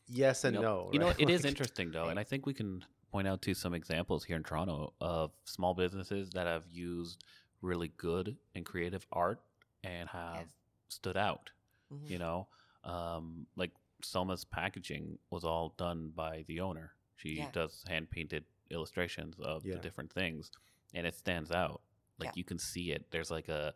[0.06, 0.92] yes and you know, no.
[0.92, 1.20] You know, right?
[1.20, 4.36] it is interesting though, and I think we can point out to some examples here
[4.36, 7.24] in Toronto of small businesses that have used
[7.62, 9.40] really good and creative art
[9.84, 10.46] and have Yes.
[10.90, 11.50] Stood out.
[11.92, 12.10] Mhm.
[12.10, 12.48] You know,
[12.84, 13.72] um, like
[14.02, 16.94] Selma's packaging was all done by the owner.
[17.16, 17.50] She Yeah.
[17.52, 19.74] does hand painted illustrations of Yeah.
[19.74, 20.50] the different things,
[20.94, 21.82] and it stands out.
[22.18, 22.32] Like Yeah.
[22.36, 23.10] you can see it.
[23.10, 23.74] There's like a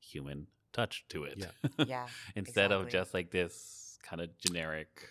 [0.00, 1.38] human touch to it.
[1.38, 1.50] Yeah.
[1.86, 5.10] yeah, Instead of just like this kind of generic.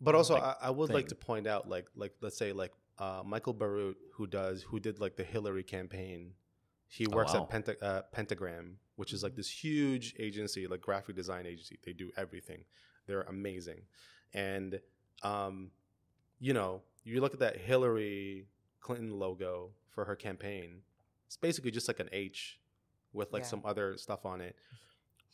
[0.00, 2.72] But also, like, I, I would like to point out, like, like let's say, like
[2.98, 6.34] uh, Michael Bierut, who does, who did like the Hillary campaign.
[6.96, 7.42] He Oh, works wow.
[7.42, 11.78] at Penta, uh, Pentagram, which is like this huge agency, like graphic design agency.
[11.84, 12.64] They do everything.
[13.06, 13.82] They're amazing,
[14.32, 14.80] and
[15.22, 15.70] um,
[16.38, 18.46] you know, you look at that Hillary
[18.80, 20.82] Clinton logo for her campaign.
[21.26, 22.58] It's basically just like an H
[23.12, 23.48] with like Yeah.
[23.48, 24.56] some other stuff on it.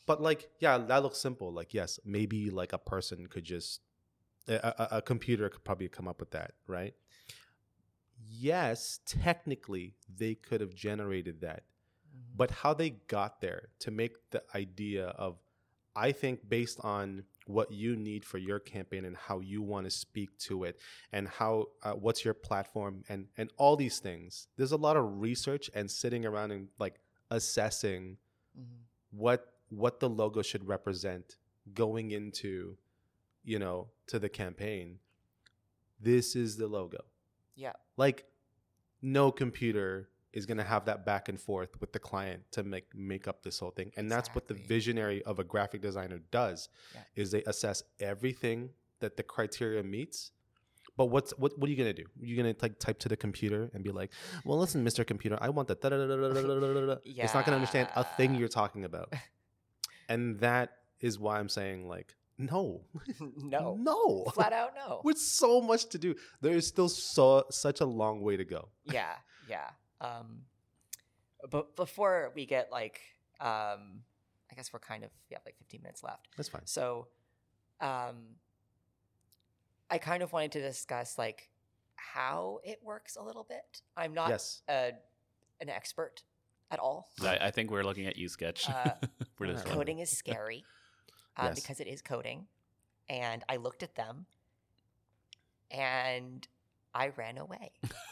[0.05, 1.51] But like, yeah, that looks simple.
[1.51, 3.81] Like, yes, maybe like a person could just
[4.47, 6.93] a, a, a computer could probably come up with that, right?
[8.29, 11.63] Yes, technically they could have generated that,
[12.15, 12.37] Mhm.
[12.37, 15.39] but how they got there to make the idea of,
[15.95, 19.91] I think, based on what you need for your campaign and how you want to
[19.91, 20.79] speak to it,
[21.11, 24.47] and how uh, what's your platform, and and all these things.
[24.55, 26.99] There's a lot of research and sitting around and like
[27.29, 28.17] assessing
[28.57, 28.85] Mhm.
[29.11, 31.37] what what the logo should represent
[31.73, 32.77] going into
[33.43, 34.99] you know to the campaign
[35.99, 36.99] this is the logo
[37.55, 38.25] yeah, like
[39.01, 42.85] no computer is going to have that back and forth with the client to make
[42.95, 44.09] make up this whole thing and exactly.
[44.09, 47.01] that's what the visionary of a graphic designer does yeah.
[47.15, 48.69] is they assess everything
[48.99, 50.31] that the criteria meets
[50.97, 53.09] but what's what, what are you going to do you're going to like type to
[53.09, 54.11] the computer and be like
[54.43, 55.79] well listen mr computer i want that
[57.05, 57.23] yeah.
[57.23, 59.13] it's not going to understand a thing you're talking about
[60.09, 62.81] and that is why i'm saying like no,
[63.37, 65.01] no, no, flat out no.
[65.03, 66.15] with so much to do.
[66.41, 68.69] There is still so such a long way to go.
[68.85, 69.13] yeah,
[69.47, 69.69] yeah.
[70.01, 70.41] Um,
[71.49, 73.01] but before we get like,
[73.39, 74.01] um,
[74.51, 76.27] I guess we're kind of we have like 15 minutes left.
[76.37, 76.65] That's fine.
[76.65, 77.07] So,
[77.81, 78.35] um,
[79.89, 81.49] I kind of wanted to discuss like
[81.95, 83.81] how it works a little bit.
[83.95, 84.61] I'm not Yes.
[84.67, 84.91] a,
[85.61, 86.23] an expert
[86.71, 87.09] at all.
[87.21, 88.67] I, I think we're looking at you, Sketch.
[88.69, 88.91] Uh,
[89.35, 89.67] for this Alright.
[89.67, 89.77] one.
[89.77, 90.63] Coding is scary
[91.37, 91.59] um, Yes.
[91.61, 92.47] because it is coding,
[93.09, 94.25] and I looked at them,
[95.71, 96.47] and
[96.93, 97.71] I ran away.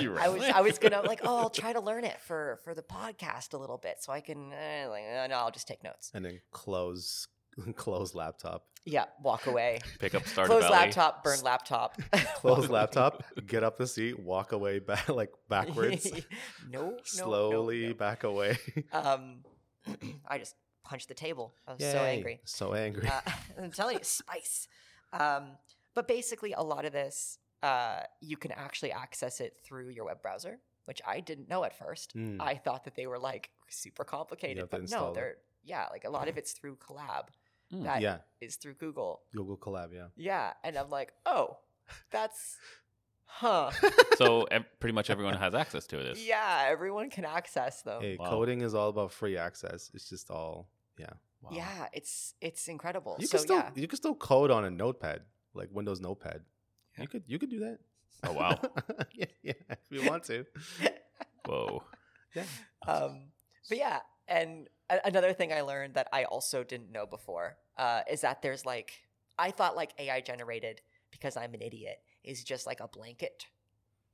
[0.00, 0.52] You I was ran.
[0.54, 3.58] I was gonna like, oh, I'll try to learn it for for the podcast a
[3.58, 6.10] little bit, so I can eh, like, uh, no, I'll just take notes.
[6.14, 7.26] And then close
[7.74, 8.66] close laptop.
[8.84, 9.78] Yeah, walk away.
[10.00, 10.72] pick up Stardew Close Valley.
[10.76, 12.00] laptop, burn laptop.
[12.36, 16.10] Close laptop, get up the seat, walk away back like backwards.
[16.70, 17.94] no, no, slowly no, no.
[17.94, 18.58] back away.
[18.92, 19.44] Um,
[20.26, 20.54] I just
[20.84, 21.54] punched the table.
[21.66, 22.40] I was so angry.
[22.44, 23.08] So angry.
[23.08, 23.20] Uh,
[23.62, 24.68] I'm telling you, spice.
[25.12, 25.52] Um,
[25.94, 30.22] but basically, a lot of this, uh, you can actually access it through your web
[30.22, 32.16] browser, which I didn't know at first.
[32.16, 32.40] Mm.
[32.40, 36.28] I thought that they were like super complicated, but no, they're yeah, like a lot
[36.28, 37.28] of it's through Colab.
[37.72, 37.84] Mm.
[37.84, 39.22] That is yeah, through Google.
[39.34, 39.92] Google Colab.
[39.94, 40.06] Yeah.
[40.16, 41.58] Yeah, and I'm like, oh,
[42.10, 42.56] that's,
[43.40, 43.70] huh?
[44.16, 46.24] so ev- pretty much everyone has access to this.
[46.26, 48.00] yeah, everyone can access them.
[48.02, 48.28] Hey, Wow.
[48.30, 49.90] coding is all about free access.
[49.94, 50.68] It's just all
[50.98, 51.06] yeah.
[51.42, 51.50] Wow.
[51.52, 53.16] Yeah, it's it's incredible.
[53.18, 55.22] You so can still yeah, you can still code on a notepad,
[55.54, 56.42] like Windows Notepad.
[56.96, 57.02] Yeah.
[57.02, 57.78] You could you could do that.
[58.24, 58.58] Oh wow.
[59.14, 60.44] yeah, yeah, if you want to.
[61.46, 61.82] Whoa.
[62.34, 62.44] Yeah.
[62.86, 63.30] um,
[63.68, 68.02] but yeah, and a- another thing I learned that I also didn't know before uh,
[68.10, 68.92] is that there's like
[69.38, 70.80] I thought like AI generated
[71.10, 73.46] because I'm an idiot is just like a blanket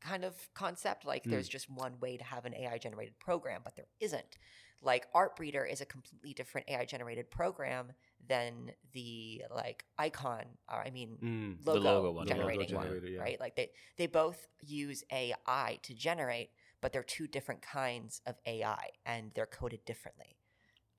[0.00, 1.04] kind of concept.
[1.04, 1.30] Like Mm.
[1.30, 4.38] there's just one way to have an AI generated program, but there isn't.
[4.80, 7.92] Like Artbreeder is a completely different AI generated program
[8.28, 11.66] than the like icon, or I mean Mm.
[11.66, 13.20] logo, logo one, the logo generating one, yeah.
[13.20, 13.40] right?
[13.40, 16.50] Like they they both use AI to generate,
[16.80, 20.36] but they're two different kinds of AI, and they're coded differently.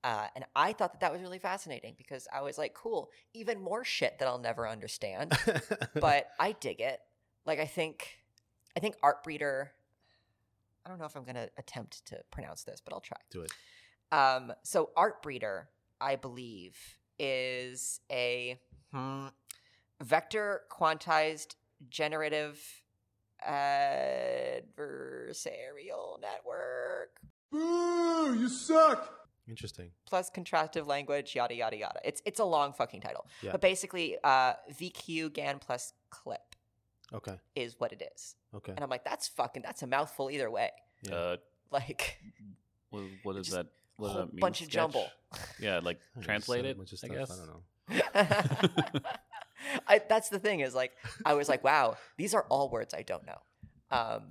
[0.02, 3.60] Uh, and I thought that that was really fascinating because I was like, cool, even
[3.60, 5.36] more shit that I'll never understand,
[5.94, 7.00] but I dig it.
[7.44, 8.18] Like I think,
[8.76, 9.68] I think Artbreeder,
[10.84, 13.18] I don't know if I'm gonna attempt to pronounce this, but I'll try.
[13.30, 13.52] do it.
[14.10, 15.64] Um, so Artbreeder,
[16.00, 16.78] I believe,
[17.18, 18.58] is a
[18.92, 19.26] hmm,
[20.02, 21.56] vector quantized
[21.90, 22.58] generative
[23.46, 27.20] adversarial network
[27.50, 28.38] Boo!
[28.38, 29.19] You suck!
[29.48, 29.90] Interesting.
[30.06, 32.00] plus contrastive language, yada yada yada.
[32.04, 33.52] It's it's a long fucking title, Yeah.
[33.52, 36.54] but basically, uh, VQ GAN plus clip
[37.12, 37.36] Okay.
[37.56, 38.72] is what it is, Okay.
[38.72, 40.70] and I'm like, that's fucking that's a mouthful either way.
[41.02, 41.14] Yeah.
[41.14, 41.36] Uh,
[41.72, 42.18] Like
[42.90, 43.66] what, what is that?
[43.96, 44.40] What does that mean?
[44.40, 45.08] bunch of jumble.
[45.60, 46.76] Yeah, like There's translate so it.
[46.80, 47.30] I stuff, guess.
[47.30, 49.00] I don't know.
[49.86, 50.92] I, that's the thing is like
[51.24, 53.38] I was like, wow, these are all words I don't know.
[53.90, 54.22] Um,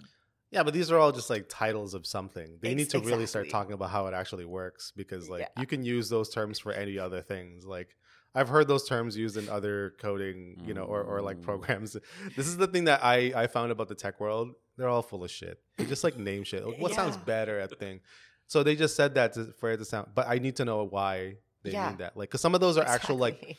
[0.51, 2.57] Yeah, but these are all just like titles of something.
[2.61, 5.61] They Ex- need to really start talking about how it actually works because like Yeah.
[5.61, 7.65] you can use those terms for any other things.
[7.65, 7.95] Like
[8.33, 11.43] I've heard those terms used in other coding, you know, or, or like Mm.
[11.43, 11.95] programs.
[12.35, 14.53] This is the thing that I I found about the tech world.
[14.77, 15.59] They're all full of shit.
[15.77, 16.65] They just like name shit.
[16.65, 17.99] Like, What sounds better at thing?
[18.47, 20.07] So they just said that to, for it to sound.
[20.15, 21.89] But I need to know why they Yeah.
[21.89, 22.17] mean that.
[22.17, 23.57] Like, because some of those are actual like exactly.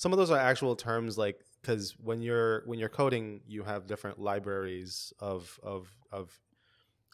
[0.00, 3.86] Some of those are actual terms like because when you're when you're coding you have
[3.86, 6.40] different libraries of of of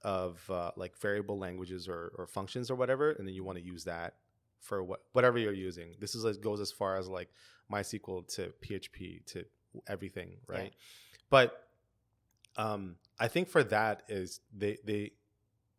[0.05, 3.65] of uh, like variable languages or, or functions or whatever and then you want to
[3.65, 4.15] use that
[4.61, 5.97] for what whatever you're using.
[5.99, 7.29] This is like, goes as far as like
[7.73, 9.45] mysql to php to
[9.89, 10.57] everything Yeah.
[10.57, 10.73] right?
[11.29, 11.69] But
[12.57, 15.11] um i think for that is they they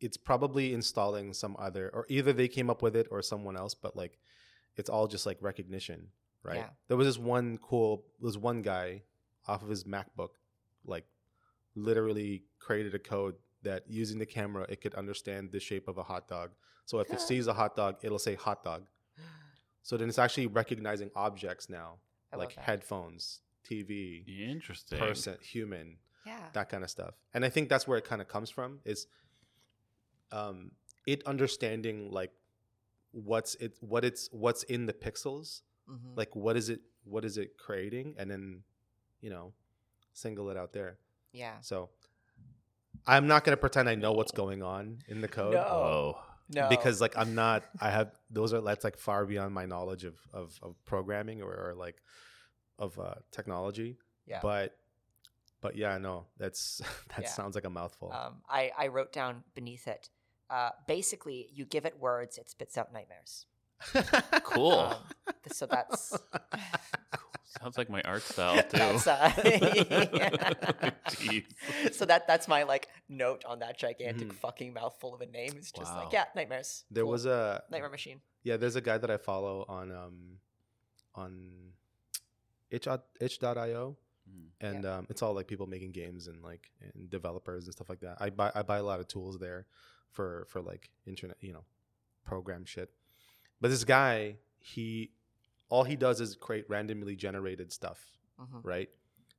[0.02, 3.74] it's probably installing some other or either they came up with it or someone else
[3.74, 4.20] but like
[4.76, 6.10] it's all just like recognition
[6.48, 6.58] right?
[6.58, 6.70] Yeah.
[6.88, 9.04] there was this one cool there was one guy
[9.48, 10.30] off of his macbook
[10.86, 11.06] like
[11.76, 16.04] literally created a code that using the camera it could understand the shape of a
[16.04, 16.52] hot dog.
[16.86, 18.88] So if it sees a hot dog it'll say hot dog.
[19.84, 21.96] So then it's actually recognizing objects now
[22.34, 25.00] I like headphones tv Interesting.
[25.00, 27.16] person human yeah, that kind of stuff.
[27.34, 29.08] And i think that's where it kind of comes from is
[30.32, 30.72] um
[31.06, 32.32] it understanding like
[33.12, 36.18] what's it what it's what's in the pixels Mhm.
[36.18, 38.64] like what is it what is it creating and then
[39.22, 39.54] you know
[40.14, 40.98] single it out there
[41.32, 41.60] yeah.
[41.62, 41.90] so
[43.06, 45.60] i'm not going to pretend i know what's going on in the code No.
[45.60, 46.22] Oh.
[46.50, 50.06] No, because like i'm not i have those are that's like far beyond my knowledge
[50.06, 52.02] of of, of programming or, or like
[52.80, 53.98] of uh, technology.
[54.28, 54.40] Yeah.
[54.42, 54.78] But
[55.62, 56.78] but yeah, no, that's
[57.16, 57.30] that Yeah.
[57.30, 58.14] sounds like a mouthful.
[58.14, 60.10] Um, I, I wrote down beneath it.
[60.50, 63.46] Uh, basically, you give it words, it spits out nightmares.
[64.44, 64.72] Cool.
[64.80, 66.18] Um, th- so that's
[67.60, 68.78] Sounds like my art style too.
[68.78, 69.32] That's, uh,
[71.92, 74.34] so that that's my like note on that gigantic Mhm.
[74.36, 75.54] fucking mouthful of a name.
[75.58, 76.04] It's just Wow.
[76.04, 76.84] like yeah, nightmares.
[76.92, 77.12] there Cool.
[77.12, 78.22] was a nightmare machine.
[78.44, 80.40] yeah, there's a guy that I follow on um
[81.16, 81.74] on
[82.70, 82.88] itch
[83.20, 83.98] itch.io
[84.30, 84.50] Mm.
[84.60, 88.02] and um, it's all like people making games and like and developers and stuff like
[88.02, 88.18] that.
[88.20, 89.66] I buy I buy a lot of tools there
[90.12, 91.64] for for like internet, you know,
[92.26, 92.92] program shit.
[93.62, 95.12] But this guy, he
[95.70, 98.62] all he does is create randomly generated stuff, Mhm.
[98.64, 98.90] right?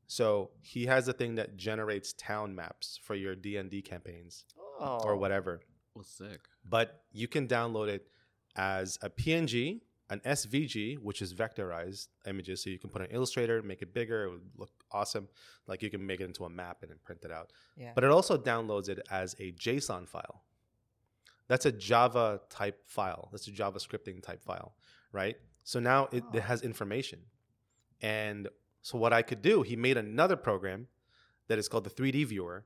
[0.06, 4.46] So he has a thing that generates town maps for your D and D campaigns
[4.56, 5.00] Oh.
[5.04, 5.60] or whatever.
[5.94, 6.40] Well, sick.
[6.64, 8.08] But you can download it
[8.56, 12.62] as a PNG, an SVG, which is vectorized images.
[12.62, 15.28] So you can put an Illustrator, make it bigger, it would look awesome.
[15.66, 17.52] Like you can make it into a map and then print it out.
[17.76, 17.92] Yeah.
[17.94, 20.44] But it also downloads it as a JSON file.
[21.48, 23.28] That's a Java type file.
[23.32, 24.74] That's a JavaScripting type file,
[25.12, 25.36] right?
[25.68, 27.18] So now it, it has information.
[28.00, 28.48] And
[28.80, 30.86] so what I could do, he made another program
[31.48, 32.64] that is called the 3D viewer.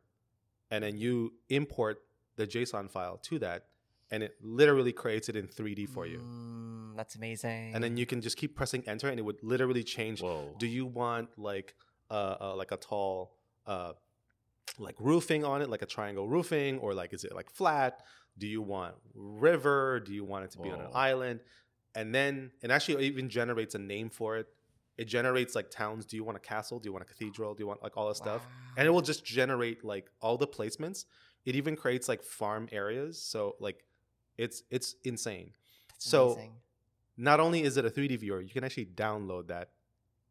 [0.70, 1.98] And then you import
[2.36, 3.64] the JSON file to that,
[4.12, 6.18] and it literally creates it in 3D for you.
[6.18, 7.74] Mm, that's amazing.
[7.74, 10.54] And then you can just keep pressing enter, and it would literally change Whoa.
[10.60, 11.74] do you want like
[12.08, 13.36] uh, uh like a tall
[13.66, 13.92] uh
[14.78, 18.02] like roofing on it like a triangle roofing or like is it like flat
[18.38, 21.40] do you want river do you want it to be on an island
[21.94, 24.48] and then it actually even generates a name for it.
[24.98, 26.04] It generates like towns.
[26.04, 26.78] Do you want a castle?
[26.78, 27.54] Do you want a cathedral?
[27.54, 28.46] Do you want like all this stuff?
[28.76, 31.06] And it will just generate like all the placements.
[31.44, 33.20] It even creates like farm areas.
[33.20, 33.84] So like
[34.36, 35.52] it's it's insane.
[35.88, 36.52] That's so amazing.
[37.16, 39.70] not only is it a 3D viewer, you can actually download that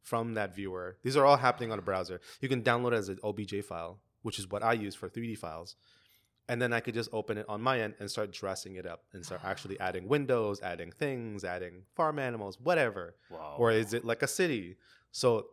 [0.03, 0.97] from that viewer.
[1.03, 2.22] These are all happening on a browser.
[2.39, 5.38] You can download it as an OBJ file, which is what I use for 3D
[5.38, 5.76] files.
[6.52, 9.06] And then I could just open it on my end and start dressing it up
[9.14, 13.16] and start actually adding windows, adding things, adding farm animals, whatever.
[13.30, 13.56] Wow.
[13.58, 14.76] Or is it like a city?
[15.14, 15.45] So,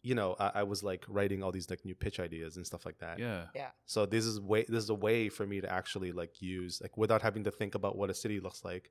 [0.00, 2.86] you know, I, I was like writing all these like new pitch ideas and stuff
[2.86, 3.18] like that.
[3.18, 3.44] yeah.
[3.54, 3.68] Yeah.
[3.84, 6.96] So this is way this is a way for me to actually like use like
[6.96, 8.90] without having to think about what a city looks like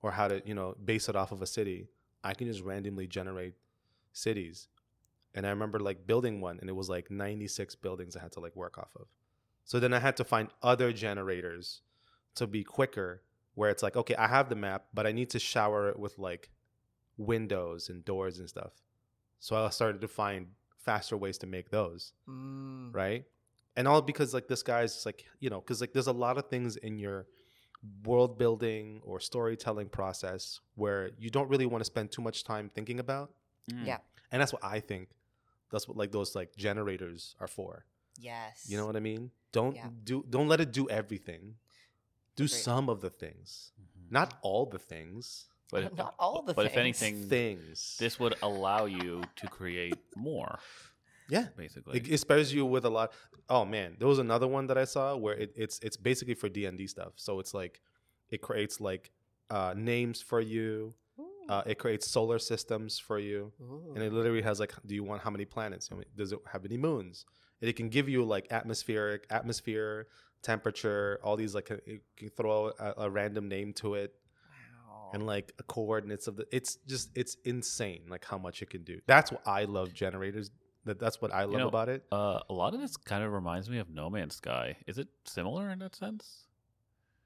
[0.00, 1.88] or how to, you know, base it off of a city.
[2.24, 3.52] I can just randomly generate
[4.14, 4.68] cities.
[5.34, 8.40] And I remember like building one and it was like 96 buildings I had to
[8.40, 9.06] like work off of.
[9.68, 11.82] So then I had to find other generators
[12.36, 13.22] to be quicker
[13.54, 16.18] where it's like, okay, I have the map, but I need to shower it with
[16.18, 16.48] like
[17.18, 18.72] windows and doors and stuff.
[19.40, 20.46] So I started to find
[20.78, 23.24] faster ways to make those Mm, right?
[23.76, 26.48] And all because like this guy's like you know because like there's a lot of
[26.48, 27.26] things in your
[28.04, 32.70] world building or storytelling process where you don't really want to spend too much time
[32.74, 33.32] thinking about,
[33.70, 33.86] Mm.
[33.86, 33.98] Yeah.
[34.32, 35.10] and that's what I think.
[35.70, 37.84] That's what like those like generators are for.
[38.18, 38.66] Yes.
[38.68, 39.30] You know what I mean?
[39.52, 39.88] Don't Yeah.
[40.04, 41.56] do don't let it do everything.
[42.36, 42.56] Do Agreed.
[42.68, 44.10] some of the things, Mhm.
[44.10, 45.46] not all the things.
[45.70, 47.96] But if, Not all the but if anything, Things.
[47.98, 50.58] this would allow you to create more.
[51.28, 51.48] Yeah.
[51.56, 51.98] Basically.
[51.98, 53.12] It, it spares you with a lot.
[53.50, 56.48] Oh man, there was another one that I saw where it, it's it's basically for
[56.48, 57.12] D and D stuff.
[57.16, 57.82] So it's like
[58.30, 59.10] it creates like
[59.50, 60.94] uh, names for you.
[61.50, 63.52] Uh, it creates solar systems for you,
[63.94, 65.88] and it literally has like, do you want how many planets?
[66.14, 67.24] Does it have any moons?
[67.60, 70.06] And it can give you like atmospheric, atmosphere,
[70.42, 74.14] temperature, all these like it can throw a, a random name to it
[74.88, 75.10] Wow.
[75.12, 76.46] and like coordinates of the.
[76.52, 79.00] It's just it's insane like how much it can do.
[79.06, 80.50] That's what I love generators.
[80.84, 82.04] That that's what I love know, about it.
[82.12, 84.76] uh, a lot of this kind of reminds me of No Man's Sky.
[84.86, 86.44] Is it similar in that sense?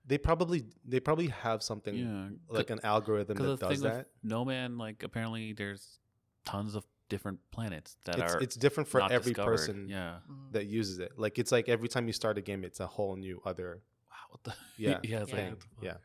[0.07, 2.29] They probably they probably have something Yeah.
[2.49, 4.09] like an algorithm that does that.
[4.23, 6.01] No Man, like apparently there's
[6.45, 9.57] tons of different planets that It's are it's different for not every discovered.
[9.57, 10.17] person Yeah.
[10.31, 10.53] Mm.
[10.55, 11.13] that uses it.
[11.25, 13.71] Like it's like every time you start a game, it's a whole new other
[14.11, 14.17] Wow.
[14.33, 14.55] What the?
[14.85, 14.99] Yeah, yeah.
[15.11, 15.19] Yeah.
[15.21, 15.57] like, thing.
[15.77, 15.85] what?
[15.89, 15.97] Yeah.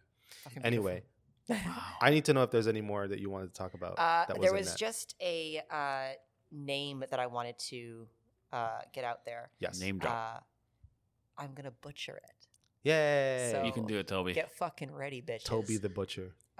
[0.63, 0.99] Anyway.
[1.49, 1.57] Wow.
[2.01, 3.93] I need to know if there's any more that you wanted to talk about.
[3.97, 4.77] Uh, that there was that.
[4.85, 6.09] just a uh,
[6.51, 8.05] name that I wanted to
[8.51, 9.43] uh, get out there.
[9.65, 9.79] yes.
[9.79, 10.13] Name drop.
[10.13, 12.37] Uh, I'm gonna butcher it.
[12.83, 13.49] Yay!
[13.53, 14.33] So- you can do it, Toby.
[14.33, 15.45] Get fucking ready, bitches.
[15.45, 16.35] Toby the butcher.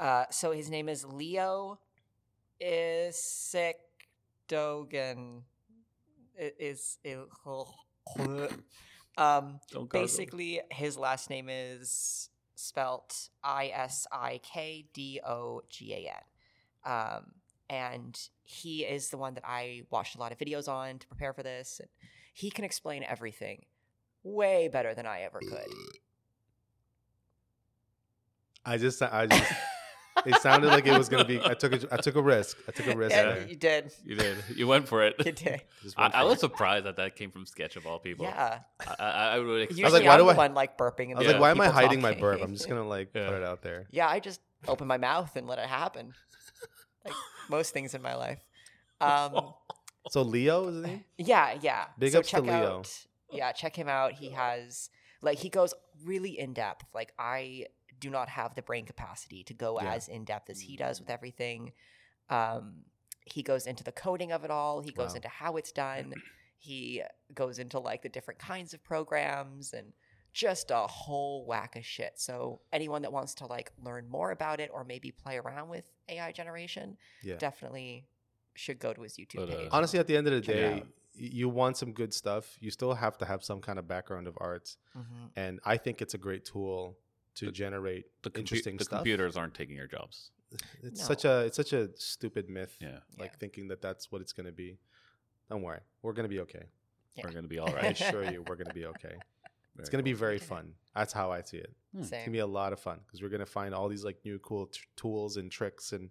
[0.00, 1.78] Uh, so his name is Leo
[2.60, 3.72] Isikdogan.
[6.36, 8.48] It is um
[9.18, 9.86] Don't gargle.
[9.88, 16.22] basically his last name is spelt I S I K D O G A N.
[16.90, 17.32] Um
[17.68, 21.34] and he is the one that I watched a lot of videos on to prepare
[21.34, 21.78] for this.
[21.78, 21.90] And
[22.32, 23.66] he can explain everything
[24.22, 25.68] way better than I ever could.
[28.64, 29.52] I just I just
[30.26, 31.40] It sounded like it was gonna be.
[31.42, 32.58] I took a I took a risk.
[32.68, 33.46] I took a risk Yeah, there.
[33.48, 33.92] you did.
[34.04, 34.36] You did.
[34.54, 35.14] You went for it.
[35.24, 35.62] You did.
[35.96, 38.26] I, I was surprised that that came from Sketch of all people.
[38.26, 38.58] Yeah.
[38.86, 39.78] I, I, I would expect.
[39.78, 41.14] Usually like, why I'm do the I- one like burping.
[41.14, 41.32] I was Yeah.
[41.32, 42.20] like, why am I people hiding my talking.
[42.20, 42.40] burp?
[42.42, 43.26] I'm just gonna like Yeah.
[43.28, 43.86] put it out there.
[43.90, 46.12] Yeah, I just open my mouth and let it happen.
[47.04, 47.14] Like
[47.48, 48.40] most things in my life.
[49.00, 49.54] Um,
[50.10, 51.04] So Leo is his name?
[51.18, 51.84] yeah, yeah.
[51.98, 52.52] Big so ups to Leo.
[52.78, 54.14] out yeah, check him out.
[54.14, 54.90] He has
[55.22, 55.72] like he goes
[56.04, 56.84] really in depth.
[56.94, 57.66] Like I
[58.00, 59.92] do not have the brain capacity to go Yeah.
[59.94, 61.72] as in depth as he does with everything.
[62.28, 62.84] Um,
[63.26, 64.80] he goes into the coding of it all.
[64.80, 65.16] He goes Wow.
[65.16, 66.14] into how it's done.
[66.58, 67.02] He
[67.34, 69.92] goes into like the different kinds of programs and
[70.32, 72.18] just a whole whack of shit.
[72.20, 75.84] So anyone that wants to like learn more about it or maybe play around with
[76.08, 77.36] AI generation, Yeah.
[77.36, 78.06] definitely
[78.54, 79.68] should go to his YouTube But, uh, page.
[79.72, 80.84] Honestly, at the end of the day,
[81.14, 82.56] you want some good stuff.
[82.60, 85.30] You still have to have some kind of background of arts, Mhm.
[85.36, 86.96] and I think it's a great tool
[87.40, 88.98] to The- generate the, compu- interesting the stuff.
[89.00, 90.30] computers aren't taking your jobs.
[90.82, 91.06] It's No.
[91.06, 92.76] such a it's such a stupid myth.
[92.80, 93.36] Yeah, Like Yeah.
[93.38, 94.78] thinking that that's what it's gonna be.
[95.48, 96.66] Don't worry, we're gonna be okay.
[97.14, 97.26] Yeah.
[97.26, 97.84] we're gonna be all right.
[97.84, 99.16] I assure you, we're gonna be okay.
[99.78, 100.74] It's gonna be very fun.
[100.94, 101.72] That's how I see it.
[101.92, 102.00] Hmm.
[102.02, 104.38] It's gonna be a lot of fun because we're gonna find all these like new
[104.40, 106.10] cool t- tools and tricks and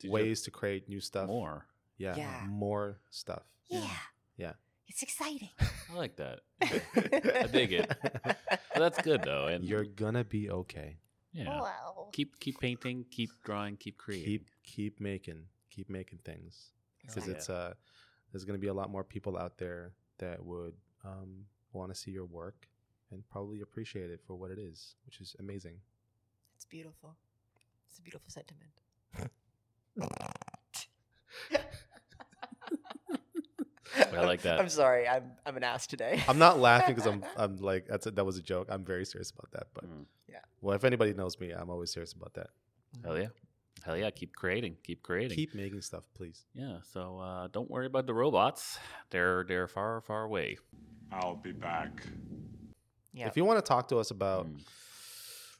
[0.00, 1.26] Did ways to create new stuff.
[1.28, 1.66] more.
[1.98, 2.44] Yeah, Yeah.
[2.48, 3.44] more stuff.
[3.70, 3.96] Yeah.
[4.36, 4.52] Yeah.
[4.88, 5.50] It's exciting.
[5.92, 6.40] I like that.
[6.62, 7.92] I dig it.
[8.02, 8.38] But
[8.74, 10.96] that's good though, and You're gonna be okay.
[11.32, 11.60] yeah.
[11.60, 12.08] Wow.
[12.12, 14.26] Keep keep painting, keep drawing, keep creating.
[14.26, 16.70] Keep keep making keep making things
[17.02, 17.74] because it's uh
[18.32, 20.74] there's gonna be a lot more people out there that would
[21.04, 22.66] um want to see your work
[23.10, 25.76] and probably appreciate it for what it is, which is amazing.
[26.56, 27.16] It's beautiful.
[27.88, 28.70] It's a beautiful sentiment.
[34.16, 34.58] I like that.
[34.60, 35.06] I'm sorry.
[35.08, 36.22] I'm I'm an ass today.
[36.28, 38.68] I'm not laughing because I'm I'm like that's a, that was a joke.
[38.70, 39.66] I'm very serious about that.
[39.74, 40.04] But Mm.
[40.60, 42.48] well, if anybody knows me, I'm always serious about that.
[43.04, 43.28] Hell yeah,
[43.84, 44.10] hell yeah.
[44.10, 45.36] Keep creating, keep creating.
[45.36, 46.44] Keep making stuff, please.
[46.54, 46.78] Yeah.
[46.92, 48.78] So uh, don't worry about the robots.
[49.10, 50.56] They're they're far far away.
[51.12, 52.02] I'll be back.
[53.12, 53.26] yeah.
[53.28, 54.60] If you want to talk to us about Mm.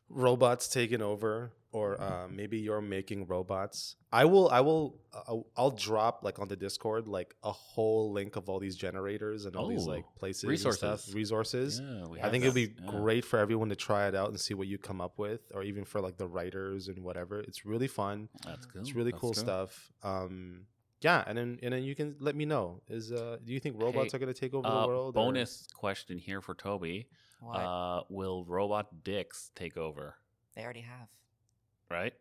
[0.09, 3.77] robots taking over or uh, maybe you're making robots
[4.21, 4.85] i will i will
[5.29, 9.41] I'll, I'll drop like on the discord like a whole link of all these generators
[9.47, 11.15] and all these Oh, like places and stuff, resources.
[11.23, 12.91] resources Yeah, i have think it'd be Yeah.
[12.99, 15.61] great for everyone to try it out and see what you come up with or
[15.71, 18.81] even for like the writers and whatever it's really fun That's cool.
[18.81, 19.71] it's really That's cool stuff
[20.13, 20.67] um
[21.09, 23.75] yeah and then and then you can let me know is uh do you think
[23.87, 25.53] robots Hey, are going to take over Uh, the world or- bonus
[25.85, 26.97] question here for Toby.
[27.41, 27.57] What?
[27.61, 30.07] Uh, will robot dicks take over?
[30.55, 31.09] they already have.
[31.91, 32.15] Right?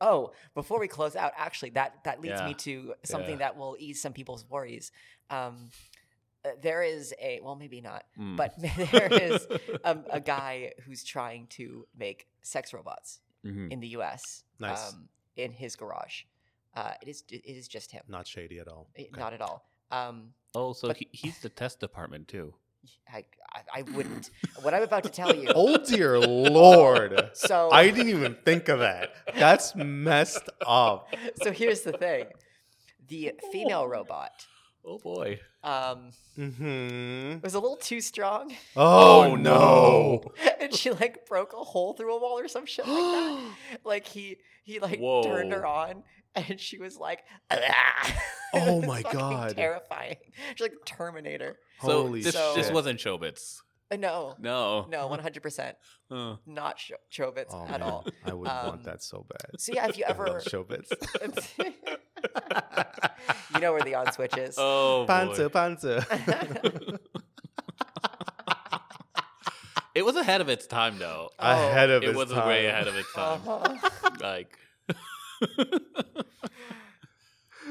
[0.00, 2.46] Oh, before we close out, actually, that that leads Yeah.
[2.46, 3.38] me to something Yeah.
[3.38, 4.92] that will ease some people's worries.
[5.30, 5.70] Um,
[6.44, 8.36] uh, there is a well, maybe not, Mm.
[8.36, 8.54] but
[8.92, 9.46] there is
[9.84, 13.70] um, a guy who's trying to make sex robots Mhm.
[13.72, 14.44] in the U.S.
[14.58, 14.92] Nice.
[14.92, 16.24] Um, in his garage.
[16.74, 19.20] Uh, it is it is just him, not shady at all Eh, Okay.
[19.20, 19.66] not at all.
[19.90, 22.54] Um, Oh, so he, he's the test department too.
[23.12, 24.30] I, I I wouldn't.
[24.62, 25.48] what I'm about to tell you.
[25.54, 29.10] oh dear lord So I didn't even think of that.
[29.34, 31.14] That's messed up.
[31.42, 32.26] so here's the thing:
[33.08, 34.46] the female robot
[34.88, 35.40] Oh boy.
[35.64, 37.40] um, Mm-hmm.
[37.42, 40.22] was a little too strong, Oh, no.
[40.60, 43.50] and she like broke a hole through a wall or some shit like that.
[43.84, 46.02] like he he like turned her on,
[46.36, 47.24] and she was like,
[48.54, 49.56] Oh my fucking God.
[49.56, 50.16] terrifying!
[50.54, 51.58] She's like Terminator.
[51.82, 52.74] So Holy this, So- this shit.
[52.74, 53.56] wasn't Chobits.
[53.90, 54.86] Uh, no, No.
[54.90, 55.76] no, one hundred percent
[56.10, 57.82] not Sh- Chobits Oh, at man.
[57.82, 58.04] all.
[58.24, 59.60] I would Um, want that so bad.
[59.60, 60.90] So yeah, if you I love ever, showbiz.
[63.54, 64.56] you know where the on switch is.
[64.58, 65.12] oh boy.
[65.12, 66.98] Panzer, panzer.
[69.94, 71.30] It was ahead of its time though.
[71.38, 73.40] ahead of it its was way ahead of its time.
[73.46, 73.90] Uh-huh.
[74.20, 74.58] Like
[75.40, 75.58] Kids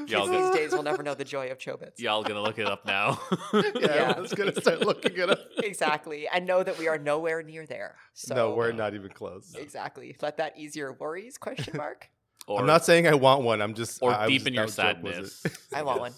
[0.08, 1.98] y'all, these gonna, days will never know the joy of Chobits.
[1.98, 3.20] y'all gonna look it up now.
[3.52, 4.14] yeah, Yeah.
[4.16, 5.38] I was gonna start looking it up.
[5.58, 7.96] exactly, and know that we are nowhere near there.
[8.14, 9.54] So no, we're not even close.
[9.58, 10.16] exactly.
[10.22, 11.38] Let that ease your worries?
[11.38, 12.08] Question mark.
[12.46, 13.60] or I'm not saying I want one.
[13.62, 15.68] I'm just or I, I was deepen your just- that joke was sadness.
[15.74, 16.12] I want one.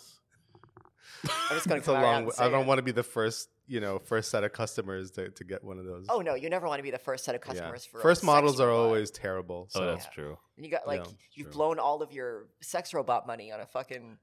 [1.25, 2.25] I'm just gonna It's a come right out long.
[2.25, 2.67] and I don't it.
[2.69, 5.79] want to be the first, you know, first set of customers to, to get one
[5.79, 6.07] of those.
[6.09, 7.53] Oh no, you never want to be the first set of Yeah.
[7.53, 8.85] customers for a First sex models are robot.
[8.87, 9.67] always terrible.
[9.71, 10.11] So Oh, that's Yeah.
[10.11, 10.39] true.
[10.57, 11.53] And you got like Yeah, you've true.
[11.53, 14.19] blown all of your sex robot money on a fucking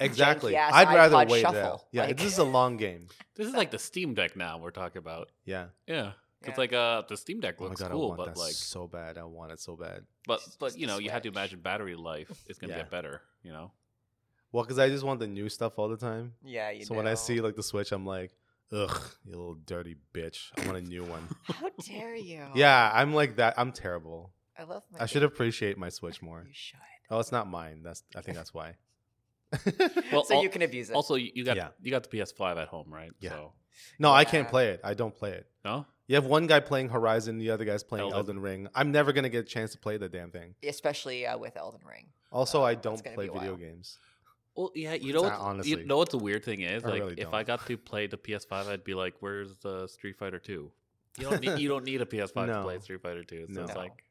[0.00, 0.52] exactly.
[0.54, 1.84] janky-ass I'd rather wait it out.
[1.90, 3.08] Yeah, Like- this is a long game.
[3.34, 5.30] This is like the Steam Deck now we're talking about.
[5.44, 5.66] Yeah.
[5.88, 6.12] Yeah.
[6.42, 6.54] It's Yeah.
[6.56, 8.52] like uh the Steam Deck Oh my looks god, I cool, want but that like
[8.52, 9.18] so bad.
[9.18, 10.04] I want it so bad.
[10.26, 12.80] but It's but you know, you have to imagine battery life is gonna Yeah.
[12.82, 13.72] get better, you know?
[14.52, 16.34] Well, because I just want the new stuff all the time.
[16.44, 16.70] yeah.
[16.70, 18.30] You so when I see like the Switch, I'm like,
[18.74, 20.50] ugh, you little dirty bitch.
[20.58, 21.28] I want a new one.
[21.44, 22.44] how dare you?
[22.54, 23.54] yeah, I'm like that.
[23.56, 24.32] I'm terrible.
[24.58, 24.82] I love.
[24.92, 25.26] My I should game.
[25.28, 26.44] appreciate my Switch more.
[26.46, 26.78] You should.
[27.10, 27.82] Oh, it's not mine.
[27.82, 28.74] That's I think that's why.
[30.12, 30.94] Well, so al- you can abuse it.
[30.96, 31.68] Also, you you got Yeah.
[31.80, 33.10] you got the PS5 at home, right?
[33.20, 33.30] Yeah.
[33.30, 33.52] So,
[33.98, 34.50] no, I can't Yeah.
[34.50, 34.80] play it.
[34.84, 35.46] I don't play it.
[35.64, 35.86] no.
[36.06, 38.18] You have one guy playing Horizon, the other guy's playing Elden.
[38.18, 38.68] Elden, Ring.
[38.74, 40.54] I'm never gonna get a chance to play the damn thing.
[40.62, 42.08] especially uh, with Elden Ring.
[42.30, 43.56] Also, Uh, I that's don't gonna play be a video while.
[43.60, 43.98] games.
[44.56, 45.58] Well, yeah, you know It's, what?
[45.58, 46.84] uh, you know what the weird thing is?
[46.84, 49.88] I Like, really if I got to play the PS5, I'd be like, "Where's the
[49.88, 50.70] Street Fighter 2?
[51.18, 53.46] You don't need you don't need a PS5 to play Street Fighter 2.
[53.52, 53.64] So No.
[53.66, 54.04] it's like,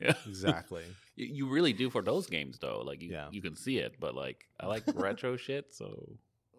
[0.00, 0.14] yeah.
[0.26, 0.82] Exactly.
[1.16, 2.82] you, you really do for those games though.
[2.84, 3.28] Like, you Yeah.
[3.30, 5.72] you can see it, but like, I like retro shit.
[5.72, 6.16] So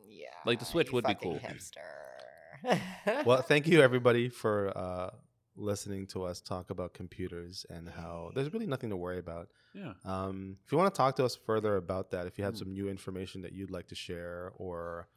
[0.08, 0.28] yeah.
[0.46, 1.39] Like, the Switch you would be cool.
[1.39, 3.26] Hipster.
[3.26, 5.10] well, thank you everybody for uh,
[5.56, 9.49] listening to us talk about computers and how there's really nothing to worry about.
[9.74, 12.56] yeah, Um, if you want to talk to us further about that, if you have
[12.56, 12.60] Mm.
[12.60, 15.08] some new information that you'd like to share, or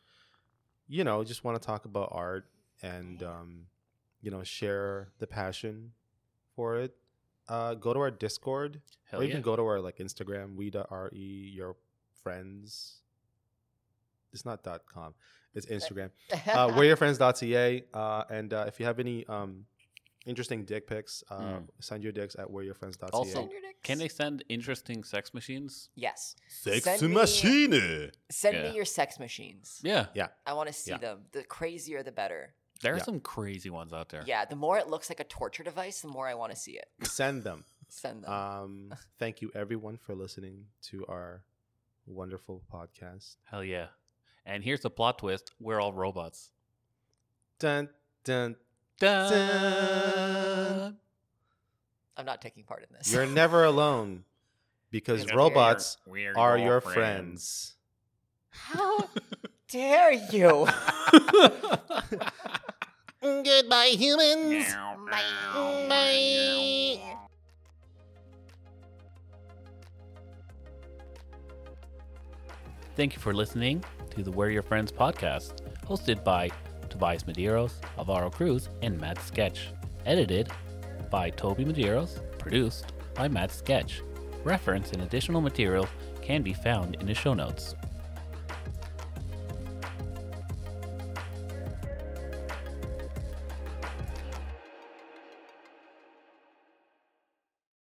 [0.87, 2.47] you know, just want to talk about art
[2.83, 3.67] and um,
[4.23, 5.93] you know, share the passion
[6.55, 6.97] for it,
[7.49, 8.81] uh, go to our Discord
[9.11, 9.31] hell or yeah.
[9.31, 11.77] even go to our like Instagram, we.re your
[12.23, 13.01] friends.
[14.33, 15.15] It's not dot com.
[15.55, 16.11] It's Instagram.
[16.47, 17.85] uh, we're your friends.ca.
[17.93, 19.65] Uh, and uh, if you have any um,
[20.29, 21.69] interesting dick pics, uh, Mm.
[21.81, 23.09] send your dicks at we're your friends.ca.
[23.13, 23.61] Also, Send your.
[23.83, 25.89] Can they send interesting sex machines?
[25.95, 26.35] Yes.
[26.49, 28.11] Sex Send me- machine.
[28.31, 28.69] Send Yeah.
[28.71, 29.81] me your sex machines.
[29.83, 30.07] Yeah.
[30.15, 30.99] Yeah, I want to see Yeah.
[30.99, 31.27] them.
[31.33, 32.55] The crazier, the better.
[32.81, 33.03] there are Yeah.
[33.03, 34.23] some crazy ones out there.
[34.25, 34.45] Yeah.
[34.45, 36.89] The more it looks like a torture device, the more I want to see it.
[37.03, 37.65] Send them.
[37.89, 38.31] Send them.
[38.33, 41.43] Um, thank you everyone for listening to our
[42.07, 43.37] wonderful podcast.
[43.51, 43.89] Hell yeah.
[44.47, 46.53] And here's the plot twist: we're all robots.
[47.59, 47.89] Dun
[48.25, 48.57] dun.
[48.99, 49.31] Dun.
[49.33, 50.97] Dun.
[52.17, 53.13] I'm not taking part in this.
[53.13, 54.25] You're never alone
[54.91, 57.77] because Because robots we're are your friends.
[58.51, 59.09] How
[59.69, 60.67] dare you?
[63.23, 64.67] Goodbye, humans.
[72.97, 76.51] Thank you for listening to the We're Your Friends podcast, hosted by
[76.89, 79.69] Tobias Medeiros, Alvaro Cruz, and Matt Sketch.
[80.07, 80.51] Edited
[81.11, 84.03] by Toby Medeiros, produced by Matt Sketch.
[84.45, 85.87] Reference and additional material
[86.23, 87.75] can be found in the show notes.